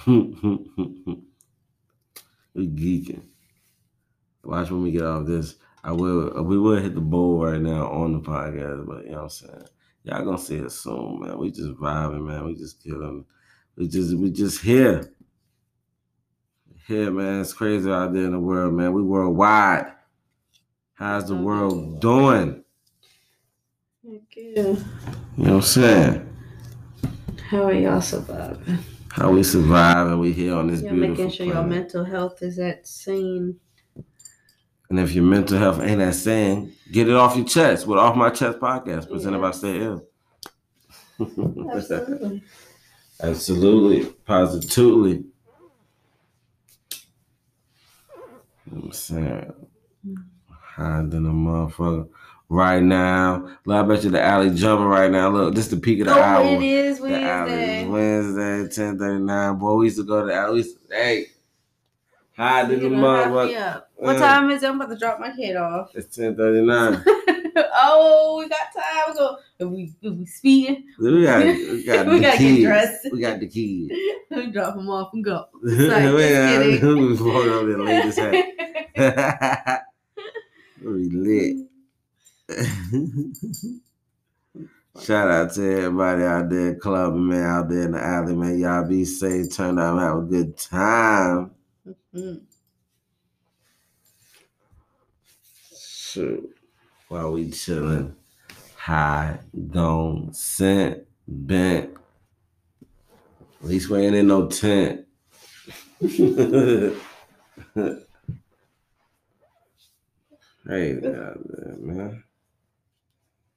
we 2.54 2.68
geeking. 2.68 3.24
Watch 4.44 4.72
when 4.72 4.84
we 4.84 4.92
get 4.92 5.04
off 5.04 5.26
this. 5.28 5.56
I 5.84 5.92
will. 5.92 6.44
We 6.44 6.58
will 6.58 6.82
hit 6.82 6.96
the 6.96 7.02
bowl 7.02 7.46
right 7.46 7.62
now 7.62 7.90
on 7.90 8.14
the 8.14 8.20
podcast, 8.20 8.86
but 8.86 9.06
you 9.06 9.12
know 9.12 9.18
what 9.18 9.24
I'm 9.24 9.30
saying. 9.30 9.66
Y'all 10.04 10.26
gonna 10.26 10.38
see 10.38 10.58
it 10.58 10.72
soon, 10.72 11.20
man. 11.20 11.38
We 11.38 11.52
just 11.52 11.76
vibing, 11.76 12.26
man. 12.26 12.46
We 12.46 12.56
just 12.56 12.84
killing. 12.84 13.26
We 13.76 13.88
just 13.88 14.16
we 14.16 14.32
just 14.32 14.62
here. 14.62 15.14
Here, 16.88 17.12
man. 17.12 17.42
It's 17.42 17.54
crazy 17.54 17.90
out 17.90 18.14
there 18.14 18.26
in 18.26 18.32
the 18.32 18.40
world, 18.40 18.74
man. 18.74 18.94
We 18.94 19.04
worldwide. 19.04 19.92
How's 20.94 21.28
the 21.28 21.36
world 21.36 22.00
doing? 22.00 22.64
Thank 24.04 24.36
you. 24.36 24.54
You 24.56 25.44
know 25.44 25.44
what 25.44 25.50
I'm 25.50 25.62
saying? 25.62 26.38
How 27.50 27.66
are 27.66 27.74
y'all 27.74 28.02
surviving? 28.02 28.80
How 29.12 29.30
we 29.30 29.43
survive 29.43 30.08
and 30.08 30.21
we 30.21 30.32
here 30.32 30.56
on 30.56 30.67
this 30.67 30.82
Y'all 30.82 30.93
beautiful 30.93 31.26
making 31.26 31.36
sure 31.36 31.45
your 31.45 31.63
mental 31.63 32.06
health 32.06 32.41
is 32.41 32.60
at 32.60 32.88
sane. 32.88 33.60
And 34.89 35.00
if 35.00 35.13
your 35.13 35.26
mental 35.26 35.58
health 35.58 35.82
ain't 35.82 36.00
that 36.00 36.15
sane, 36.15 36.74
get 36.91 37.10
it 37.10 37.15
off 37.15 37.36
your 37.36 37.45
chest 37.45 37.88
with 37.88 38.00
Off 38.00 38.15
My 38.15 38.30
Chest 38.30 38.60
podcast 38.60 39.10
presented 39.10 39.39
by 39.39 39.47
Yes. 39.47 39.58
Stay 39.58 39.82
Ill. 39.82 40.08
Absolutely. 41.74 42.43
Absolutely. 43.21 44.06
Positively. 44.26 45.24
You 48.65 48.71
know 48.71 48.82
I'm 48.84 48.91
saying? 48.93 49.54
Hiding 50.50 51.26
a 51.26 51.30
motherfucker. 51.30 52.08
Right 52.54 52.84
now. 52.84 53.48
Look, 53.64 53.78
I 53.78 53.82
bet 53.88 54.04
you 54.04 54.10
the 54.10 54.22
alley 54.22 54.50
jumping 54.54 54.88
right 54.88 55.10
now. 55.10 55.30
Look, 55.30 55.56
this 55.56 55.66
is 55.68 55.72
the 55.72 55.78
peak 55.78 56.02
of 56.02 56.08
the 56.08 56.16
oh, 56.16 56.22
hour. 56.22 56.44
it 56.44 56.62
is 56.62 57.00
The 57.00 57.22
alley 57.22 57.52
Wednesday. 57.52 57.84
is 57.84 57.88
Wednesday, 57.88 58.60
1039. 58.84 59.58
Boy, 59.58 59.74
we 59.76 59.86
used 59.86 59.96
to 59.98 60.04
go 60.04 60.20
to 60.20 60.26
the 60.28 60.34
alley. 60.36 60.58
Used 60.58 60.76
to, 60.90 60.94
hey, 60.94 61.28
hide 62.36 62.70
in 62.72 62.80
the 62.80 62.84
You 62.84 62.90
know, 62.90 63.14
wrap 63.16 63.30
me 63.30 63.54
motherfucker. 63.54 63.84
What 63.96 64.16
Uh. 64.18 64.20
time 64.20 64.50
is 64.50 64.64
it? 64.64 64.68
I'm 64.70 64.76
about 64.82 64.90
to 64.94 64.98
drop 65.00 65.22
my 65.22 65.32
kid 65.34 65.56
off. 65.56 65.92
It's 65.96 66.18
1039. 66.18 67.04
oh, 67.74 68.36
we 68.40 68.50
got 68.50 68.58
time. 68.76 69.14
We 69.14 69.18
go. 69.18 69.38
If 69.60 69.68
we 69.70 69.94
if 70.02 70.14
we 70.14 70.26
speeding, 70.26 70.84
we 71.00 71.24
got, 71.24 71.46
we 71.46 71.86
got 71.86 72.06
we 72.08 72.16
the 72.16 72.20
gotta 72.20 72.38
kids. 72.38 72.58
get 72.58 72.64
dressed. 72.66 73.08
We 73.14 73.20
got 73.22 73.40
the 73.40 73.48
kids. 73.48 73.94
we 74.30 74.52
drop 74.52 74.76
them 74.76 74.90
off 74.90 75.14
and 75.14 75.24
go. 75.24 75.46
we 75.64 75.72
like, 75.88 76.04
got 76.04 76.18
just 76.18 76.82
kidding. 76.82 76.98
we 76.98 77.14
walk 77.14 77.46
over 77.46 77.68
there 77.70 77.80
late 77.80 78.06
as 78.08 78.18
heck. 78.18 79.84
we 80.84 81.08
lit. 81.10 81.71
Shout 85.00 85.32
out 85.32 85.54
to 85.54 85.78
everybody 85.78 86.24
out 86.24 86.50
there 86.50 86.76
clubbing, 86.76 87.30
man, 87.30 87.44
out 87.44 87.70
there 87.70 87.84
in 87.84 87.92
the 87.92 88.04
alley, 88.04 88.36
man. 88.36 88.60
Y'all 88.60 88.86
be 88.88 89.06
safe, 89.06 89.56
turn 89.56 89.80
out, 89.80 90.00
have 90.00 90.18
a 90.18 90.22
good 90.22 90.58
time. 90.58 91.52
Shoot. 95.74 96.56
While 97.08 97.32
we 97.32 97.52
chilling, 97.52 98.16
high, 98.76 99.40
gone, 99.70 100.34
sent, 100.34 101.06
bent. 101.28 101.92
At 103.62 103.68
least 103.68 103.90
we 103.90 104.06
ain't 104.06 104.16
in 104.16 104.28
no 104.28 104.48
tent. 104.48 105.06
hey, 106.02 106.96
man. 110.66 112.24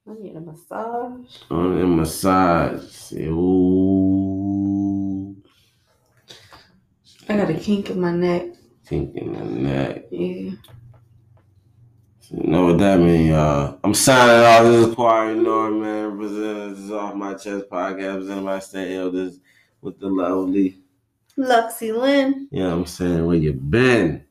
I 0.07 0.13
need 0.21 0.37
a 0.37 0.41
massage. 0.41 1.39
On 1.51 1.79
the 1.79 1.87
massage. 1.87 3.13
Ooh. 3.15 4.55
I 7.27 7.37
got 7.39 7.49
a 7.49 7.55
kink 7.55 7.89
in 7.89 8.01
my 8.03 8.13
neck. 8.13 8.49
Kink 8.87 9.17
in 9.17 9.33
the 9.33 9.45
neck. 9.45 10.05
Yeah. 10.11 10.51
You 12.31 12.43
know 12.51 12.67
what 12.67 12.79
that 12.79 13.01
mean, 13.01 13.29
y'all? 13.29 13.79
I'm 13.83 13.95
signing 13.95 14.45
off. 14.45 14.65
This 14.65 14.89
is 14.89 14.95
Quarry 14.95 15.37
Norman, 15.37 16.19
man. 16.19 16.19
This 16.21 16.81
is 16.81 16.91
off 16.91 17.15
my 17.15 17.33
chest 17.33 17.71
podcast. 17.71 18.19
Presented 18.19 18.45
by 18.45 18.59
Stay 18.59 18.97
Elders 18.97 19.41
with 19.81 19.99
the 19.99 20.09
lovely. 20.09 20.83
Luxie 21.39 21.99
Lynn. 21.99 22.47
You 22.51 22.65
know 22.65 22.77
I'm 22.77 22.85
saying? 22.85 23.25
Where 23.25 23.37
you 23.37 23.55
been? 23.55 24.23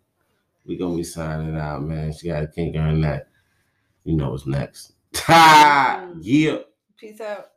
We 0.68 0.78
gonna 0.78 0.96
be 0.96 1.04
signing 1.04 1.58
out, 1.58 1.82
man. 1.82 2.14
She 2.14 2.28
got 2.28 2.44
a 2.44 2.48
kink 2.48 2.76
in 2.76 2.82
her 2.82 2.94
neck. 2.94 3.26
You 4.04 4.16
know 4.16 4.30
what's 4.30 4.46
next. 4.46 4.94
Ha! 5.16 6.08
Mm. 6.08 6.20
Yeah. 6.22 6.58
Peace 6.98 7.22
out. 7.22 7.48